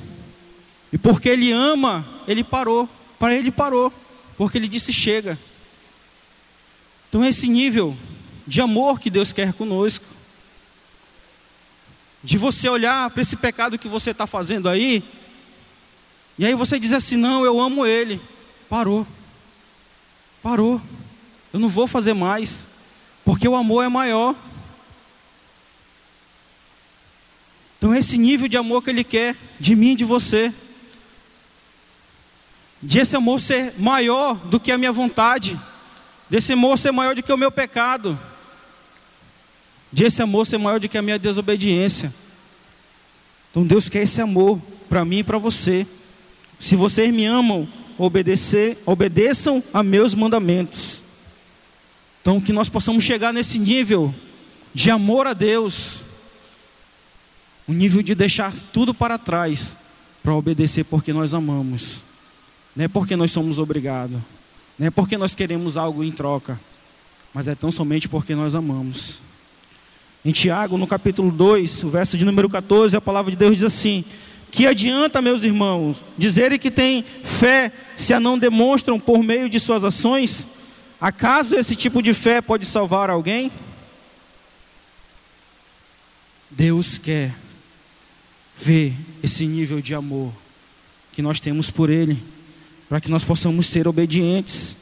E 0.92 0.98
porque 0.98 1.28
ele 1.28 1.52
ama, 1.52 2.06
ele 2.26 2.42
parou. 2.42 2.88
Para 3.18 3.34
ele 3.34 3.50
parou, 3.50 3.92
porque 4.36 4.58
ele 4.58 4.66
disse 4.66 4.92
chega. 4.92 5.38
Então 7.08 7.24
esse 7.24 7.46
nível 7.48 7.96
de 8.46 8.60
amor 8.60 8.98
que 8.98 9.10
Deus 9.10 9.32
quer 9.32 9.52
conosco. 9.52 10.04
De 12.24 12.36
você 12.36 12.68
olhar 12.68 13.10
para 13.10 13.22
esse 13.22 13.36
pecado 13.36 13.78
que 13.78 13.88
você 13.88 14.10
está 14.10 14.26
fazendo 14.26 14.68
aí, 14.68 15.02
e 16.38 16.46
aí 16.46 16.54
você 16.54 16.78
diz 16.78 16.92
assim: 16.92 17.16
não, 17.16 17.44
eu 17.44 17.60
amo 17.60 17.86
ele. 17.86 18.20
Parou. 18.68 19.06
Parou. 20.42 20.80
Eu 21.52 21.60
não 21.60 21.68
vou 21.68 21.86
fazer 21.86 22.14
mais. 22.14 22.66
Porque 23.24 23.48
o 23.48 23.54
amor 23.54 23.84
é 23.84 23.88
maior. 23.88 24.34
Então, 27.78 27.94
esse 27.94 28.16
nível 28.16 28.46
de 28.46 28.56
amor 28.56 28.82
que 28.82 28.90
Ele 28.90 29.02
quer 29.02 29.36
de 29.58 29.74
mim 29.74 29.92
e 29.92 29.96
de 29.96 30.04
você, 30.04 30.52
de 32.80 32.98
esse 32.98 33.16
amor 33.16 33.40
ser 33.40 33.74
maior 33.76 34.36
do 34.36 34.60
que 34.60 34.70
a 34.70 34.78
minha 34.78 34.92
vontade, 34.92 35.58
desse 36.30 36.52
amor 36.52 36.78
ser 36.78 36.92
maior 36.92 37.14
do 37.14 37.22
que 37.22 37.32
o 37.32 37.36
meu 37.36 37.50
pecado, 37.50 38.18
de 39.92 40.04
esse 40.04 40.22
amor 40.22 40.46
ser 40.46 40.58
maior 40.58 40.80
do 40.80 40.88
que 40.88 40.96
a 40.96 41.02
minha 41.02 41.18
desobediência. 41.18 42.14
Então, 43.50 43.64
Deus 43.64 43.88
quer 43.88 44.04
esse 44.04 44.20
amor 44.20 44.60
para 44.88 45.04
mim 45.04 45.18
e 45.18 45.24
para 45.24 45.38
você. 45.38 45.86
Se 46.58 46.76
vocês 46.76 47.12
me 47.12 47.26
amam, 47.26 47.68
obedecer, 47.98 48.78
obedeçam 48.86 49.62
a 49.74 49.82
meus 49.82 50.14
mandamentos. 50.14 51.01
Então, 52.22 52.40
que 52.40 52.52
nós 52.52 52.68
possamos 52.68 53.02
chegar 53.02 53.32
nesse 53.32 53.58
nível 53.58 54.14
de 54.72 54.92
amor 54.92 55.26
a 55.26 55.34
Deus, 55.34 56.02
um 57.68 57.72
nível 57.72 58.00
de 58.00 58.14
deixar 58.14 58.54
tudo 58.72 58.94
para 58.94 59.18
trás 59.18 59.76
para 60.22 60.32
obedecer 60.32 60.84
porque 60.84 61.12
nós 61.12 61.34
amamos, 61.34 62.00
não 62.76 62.84
é 62.84 62.88
porque 62.88 63.16
nós 63.16 63.32
somos 63.32 63.58
obrigados, 63.58 64.18
não 64.78 64.86
é 64.86 64.90
porque 64.90 65.18
nós 65.18 65.34
queremos 65.34 65.76
algo 65.76 66.04
em 66.04 66.12
troca, 66.12 66.60
mas 67.34 67.48
é 67.48 67.56
tão 67.56 67.72
somente 67.72 68.08
porque 68.08 68.36
nós 68.36 68.54
amamos. 68.54 69.18
Em 70.24 70.30
Tiago, 70.30 70.78
no 70.78 70.86
capítulo 70.86 71.32
2, 71.32 71.82
o 71.82 71.90
verso 71.90 72.16
de 72.16 72.24
número 72.24 72.48
14, 72.48 72.96
a 72.96 73.00
palavra 73.00 73.32
de 73.32 73.36
Deus 73.36 73.54
diz 73.54 73.64
assim: 73.64 74.04
Que 74.52 74.64
adianta, 74.68 75.20
meus 75.20 75.42
irmãos, 75.42 76.04
dizerem 76.16 76.56
que 76.56 76.70
têm 76.70 77.04
fé 77.24 77.72
se 77.96 78.14
a 78.14 78.20
não 78.20 78.38
demonstram 78.38 79.00
por 79.00 79.24
meio 79.24 79.48
de 79.48 79.58
suas 79.58 79.82
ações? 79.82 80.46
Acaso 81.02 81.56
esse 81.56 81.74
tipo 81.74 82.00
de 82.00 82.14
fé 82.14 82.40
pode 82.40 82.64
salvar 82.64 83.10
alguém? 83.10 83.50
Deus 86.48 86.96
quer 86.96 87.34
ver 88.56 88.94
esse 89.20 89.44
nível 89.44 89.80
de 89.80 89.96
amor 89.96 90.32
que 91.10 91.20
nós 91.20 91.40
temos 91.40 91.70
por 91.70 91.90
Ele, 91.90 92.22
para 92.88 93.00
que 93.00 93.10
nós 93.10 93.24
possamos 93.24 93.66
ser 93.66 93.88
obedientes. 93.88 94.76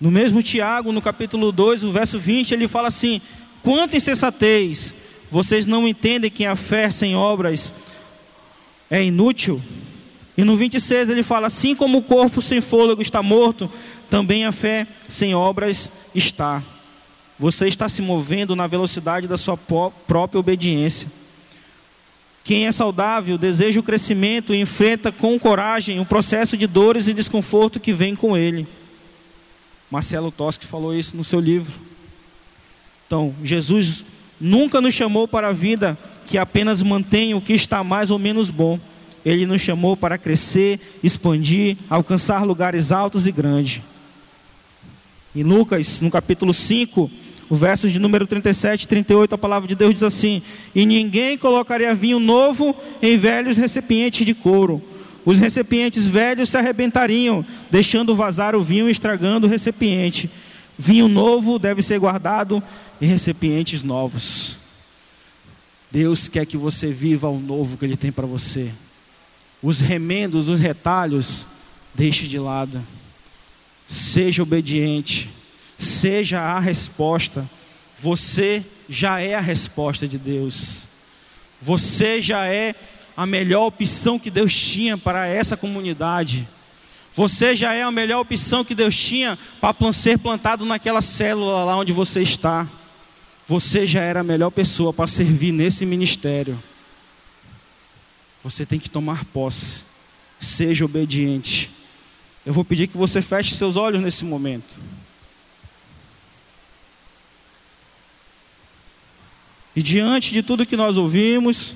No 0.00 0.10
mesmo 0.10 0.42
Tiago, 0.42 0.90
no 0.90 1.02
capítulo 1.02 1.52
2, 1.52 1.84
o 1.84 1.92
verso 1.92 2.18
20, 2.18 2.52
ele 2.52 2.66
fala 2.66 2.88
assim: 2.88 3.20
Quanta 3.62 3.98
insensatez! 3.98 4.94
Vocês 5.30 5.66
não 5.66 5.86
entendem 5.86 6.30
que 6.30 6.46
a 6.46 6.56
fé 6.56 6.90
sem 6.90 7.14
obras 7.14 7.74
é 8.90 9.04
inútil? 9.04 9.60
E 10.36 10.44
no 10.44 10.56
26 10.56 11.10
ele 11.10 11.22
fala: 11.22 11.48
Assim 11.48 11.74
como 11.74 11.98
o 11.98 12.02
corpo 12.02 12.40
sem 12.40 12.60
fôlego 12.60 13.02
está 13.02 13.22
morto, 13.22 13.70
também 14.12 14.44
a 14.44 14.52
fé 14.52 14.86
sem 15.08 15.34
obras 15.34 15.90
está. 16.14 16.62
Você 17.38 17.66
está 17.66 17.88
se 17.88 18.02
movendo 18.02 18.54
na 18.54 18.66
velocidade 18.66 19.26
da 19.26 19.38
sua 19.38 19.56
própria 19.56 20.38
obediência. 20.38 21.08
Quem 22.44 22.66
é 22.66 22.72
saudável 22.72 23.38
deseja 23.38 23.80
o 23.80 23.82
crescimento 23.82 24.52
e 24.52 24.60
enfrenta 24.60 25.10
com 25.10 25.38
coragem 25.38 25.98
o 25.98 26.04
processo 26.04 26.58
de 26.58 26.66
dores 26.66 27.08
e 27.08 27.14
desconforto 27.14 27.80
que 27.80 27.90
vem 27.90 28.14
com 28.14 28.36
ele. 28.36 28.68
Marcelo 29.90 30.30
Toschi 30.30 30.66
falou 30.66 30.94
isso 30.94 31.16
no 31.16 31.24
seu 31.24 31.40
livro. 31.40 31.72
Então, 33.06 33.34
Jesus 33.42 34.04
nunca 34.38 34.78
nos 34.78 34.92
chamou 34.92 35.26
para 35.26 35.48
a 35.48 35.52
vida 35.54 35.96
que 36.26 36.36
apenas 36.36 36.82
mantém 36.82 37.32
o 37.32 37.40
que 37.40 37.54
está 37.54 37.82
mais 37.82 38.10
ou 38.10 38.18
menos 38.18 38.50
bom. 38.50 38.78
Ele 39.24 39.46
nos 39.46 39.62
chamou 39.62 39.96
para 39.96 40.18
crescer, 40.18 40.78
expandir, 41.02 41.78
alcançar 41.88 42.44
lugares 42.44 42.92
altos 42.92 43.26
e 43.26 43.32
grandes. 43.32 43.80
Em 45.34 45.42
Lucas, 45.42 46.00
no 46.00 46.10
capítulo 46.10 46.52
5, 46.52 47.10
o 47.48 47.54
verso 47.54 47.88
de 47.88 47.98
número 47.98 48.26
37 48.26 48.82
e 48.82 48.88
38, 48.88 49.34
a 49.34 49.38
palavra 49.38 49.66
de 49.66 49.74
Deus 49.74 49.94
diz 49.94 50.02
assim: 50.02 50.42
E 50.74 50.84
ninguém 50.84 51.38
colocaria 51.38 51.94
vinho 51.94 52.18
novo 52.18 52.74
em 53.00 53.16
velhos 53.16 53.56
recipientes 53.56 54.26
de 54.26 54.34
couro. 54.34 54.82
Os 55.24 55.38
recipientes 55.38 56.04
velhos 56.04 56.48
se 56.48 56.56
arrebentariam, 56.56 57.44
deixando 57.70 58.14
vazar 58.14 58.56
o 58.56 58.62
vinho 58.62 58.88
e 58.88 58.90
estragando 58.90 59.46
o 59.46 59.50
recipiente. 59.50 60.28
Vinho 60.78 61.08
novo 61.08 61.58
deve 61.58 61.80
ser 61.80 61.98
guardado 61.98 62.62
em 63.00 63.06
recipientes 63.06 63.82
novos. 63.82 64.58
Deus 65.90 66.28
quer 66.28 66.46
que 66.46 66.56
você 66.56 66.88
viva 66.88 67.28
o 67.28 67.38
novo 67.38 67.76
que 67.76 67.84
Ele 67.84 67.96
tem 67.96 68.10
para 68.10 68.26
você. 68.26 68.70
Os 69.62 69.80
remendos, 69.80 70.48
os 70.48 70.60
retalhos, 70.60 71.46
deixe 71.94 72.26
de 72.26 72.38
lado. 72.38 72.82
Seja 73.92 74.42
obediente. 74.42 75.28
Seja 75.76 76.40
a 76.40 76.58
resposta. 76.58 77.46
Você 78.00 78.64
já 78.88 79.20
é 79.20 79.34
a 79.34 79.40
resposta 79.40 80.08
de 80.08 80.16
Deus. 80.16 80.88
Você 81.60 82.22
já 82.22 82.46
é 82.46 82.74
a 83.14 83.26
melhor 83.26 83.66
opção 83.66 84.18
que 84.18 84.30
Deus 84.30 84.54
tinha 84.54 84.96
para 84.96 85.26
essa 85.26 85.58
comunidade. 85.58 86.48
Você 87.14 87.54
já 87.54 87.74
é 87.74 87.82
a 87.82 87.90
melhor 87.90 88.20
opção 88.20 88.64
que 88.64 88.74
Deus 88.74 88.96
tinha 88.96 89.38
para 89.60 89.92
ser 89.92 90.18
plantado 90.18 90.64
naquela 90.64 91.02
célula 91.02 91.62
lá 91.62 91.76
onde 91.76 91.92
você 91.92 92.22
está. 92.22 92.66
Você 93.46 93.86
já 93.86 94.00
era 94.00 94.20
a 94.20 94.24
melhor 94.24 94.48
pessoa 94.48 94.90
para 94.90 95.06
servir 95.06 95.52
nesse 95.52 95.84
ministério. 95.84 96.58
Você 98.42 98.64
tem 98.64 98.78
que 98.78 98.88
tomar 98.88 99.26
posse. 99.26 99.82
Seja 100.40 100.82
obediente. 100.86 101.81
Eu 102.44 102.52
vou 102.52 102.64
pedir 102.64 102.88
que 102.88 102.96
você 102.96 103.22
feche 103.22 103.54
seus 103.54 103.76
olhos 103.76 104.02
nesse 104.02 104.24
momento. 104.24 104.74
E 109.74 109.82
diante 109.82 110.32
de 110.32 110.42
tudo 110.42 110.66
que 110.66 110.76
nós 110.76 110.96
ouvimos, 110.96 111.74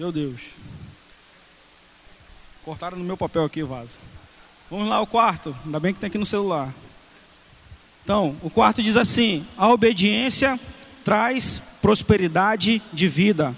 Meu 0.00 0.10
Deus. 0.10 0.40
Cortaram 2.64 2.96
no 2.96 3.04
meu 3.04 3.18
papel 3.18 3.44
aqui, 3.44 3.62
vaza. 3.62 3.98
Vamos 4.70 4.88
lá, 4.88 4.98
o 4.98 5.06
quarto. 5.06 5.54
Ainda 5.62 5.78
bem 5.78 5.92
que 5.92 6.00
tem 6.00 6.08
aqui 6.08 6.16
no 6.16 6.24
celular. 6.24 6.72
Então, 8.10 8.34
o 8.42 8.50
quarto 8.50 8.82
diz 8.82 8.96
assim: 8.96 9.46
a 9.56 9.70
obediência 9.70 10.58
traz 11.04 11.62
prosperidade 11.80 12.82
de 12.92 13.06
vida. 13.06 13.56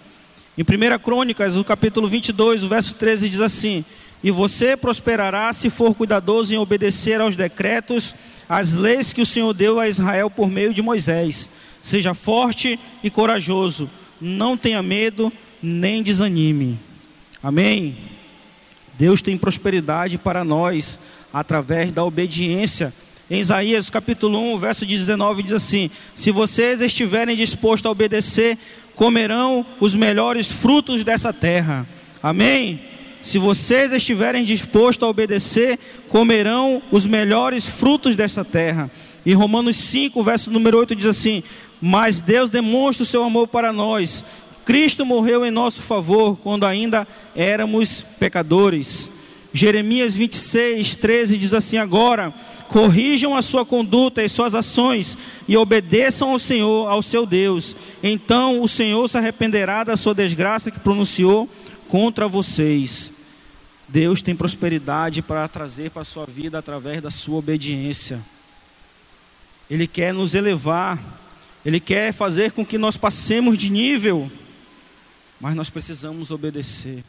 Em 0.59 0.61
1 0.61 0.99
Crônicas, 0.99 1.57
o 1.57 1.65
capítulo 1.65 2.07
22, 2.07 2.63
o 2.63 2.69
verso 2.69 2.95
13 2.97 3.31
diz 3.31 3.41
assim: 3.41 3.83
E 4.23 4.31
você 4.31 4.77
prosperará 4.77 5.51
se 5.55 5.71
for 5.71 5.95
cuidadoso 5.95 6.53
em 6.53 6.59
obedecer 6.59 7.19
aos 7.19 7.35
decretos, 7.35 8.15
às 8.47 8.75
leis 8.75 9.11
que 9.15 9.23
o 9.23 9.27
Senhor 9.27 9.55
deu 9.55 9.81
a 9.81 9.89
Israel 9.89 10.29
por 10.29 10.51
meio 10.51 10.75
de 10.75 10.83
Moisés. 10.83 11.49
Seja 11.83 12.13
forte 12.13 12.79
e 13.03 13.09
corajoso, 13.09 13.89
não 14.21 14.55
tenha 14.55 14.83
medo, 14.83 15.33
nem 15.63 16.03
desanime. 16.03 16.79
Amém? 17.43 17.97
Deus 18.99 19.23
tem 19.23 19.39
prosperidade 19.39 20.19
para 20.19 20.45
nós 20.45 20.99
através 21.33 21.91
da 21.91 22.05
obediência. 22.05 22.93
Em 23.33 23.41
Isaías 23.41 23.89
capítulo 23.89 24.39
1, 24.57 24.59
verso 24.59 24.85
19 24.85 25.43
diz 25.43 25.53
assim: 25.55 25.91
Se 26.15 26.31
vocês 26.31 26.83
estiverem 26.83 27.35
dispostos 27.35 27.87
a 27.87 27.91
obedecer, 27.91 28.59
comerão 28.95 29.65
os 29.81 29.97
melhores 29.97 30.53
frutos 30.53 31.03
dessa 31.03 31.33
terra. 31.33 31.89
Amém? 32.23 32.79
Se 33.23 33.39
vocês 33.39 33.91
estiverem 33.91 34.45
dispostos 34.45 35.03
a 35.03 35.09
obedecer, 35.09 35.79
comerão 36.11 36.83
os 36.93 37.07
melhores 37.07 37.67
frutos 37.67 38.15
dessa 38.15 38.45
terra. 38.45 38.91
E 39.25 39.33
Romanos 39.33 39.77
5, 39.77 40.23
verso 40.23 40.51
número 40.51 40.77
8 40.77 40.95
diz 40.95 41.07
assim: 41.07 41.43
Mas 41.81 42.21
Deus 42.21 42.51
demonstra 42.51 43.03
o 43.03 43.07
seu 43.07 43.25
amor 43.25 43.49
para 43.49 43.73
nós, 43.73 44.27
Cristo 44.63 45.07
morreu 45.07 45.43
em 45.43 45.51
nosso 45.51 45.81
favor 45.81 46.37
quando 46.37 46.67
ainda 46.67 47.09
éramos 47.35 48.05
pecadores. 48.21 49.11
Jeremias 49.55 50.15
26, 50.15 50.97
13 50.97 51.39
diz 51.39 51.55
assim: 51.55 51.79
Agora 51.79 52.35
corrijam 52.73 53.37
a 53.37 53.43
sua 53.43 53.65
conduta 53.65 54.23
e 54.23 54.29
suas 54.29 54.55
ações 54.55 55.17
e 55.47 55.57
obedeçam 55.57 56.31
ao 56.31 56.39
Senhor, 56.39 56.89
ao 56.89 57.03
seu 57.03 57.27
Deus. 57.27 57.77
Então 58.03 58.63
o 58.63 58.69
Senhor 58.69 59.07
se 59.09 59.19
arrependerá 59.19 59.85
da 59.85 59.97
sua 59.97 60.15
desgraça 60.15 60.71
que 60.71 60.81
pronunciou 60.81 61.49
contra 61.89 62.27
vocês. 62.27 63.13
Deus 63.87 64.23
tem 64.23 64.35
prosperidade 64.35 65.21
para 65.21 65.47
trazer 65.47 65.91
para 65.91 66.03
a 66.03 66.07
sua 66.07 66.25
vida 66.25 66.59
através 66.59 67.03
da 67.03 67.11
sua 67.11 67.39
obediência. 67.39 68.21
Ele 69.71 69.87
quer 69.87 70.15
nos 70.15 70.35
elevar, 70.35 70.99
Ele 71.65 71.79
quer 71.79 72.13
fazer 72.13 72.53
com 72.53 72.65
que 72.65 72.79
nós 72.79 72.97
passemos 72.97 73.59
de 73.59 73.71
nível 73.71 74.31
mas 75.43 75.57
nós 75.57 75.69
precisamos 75.69 76.31
obedecer. 76.31 77.03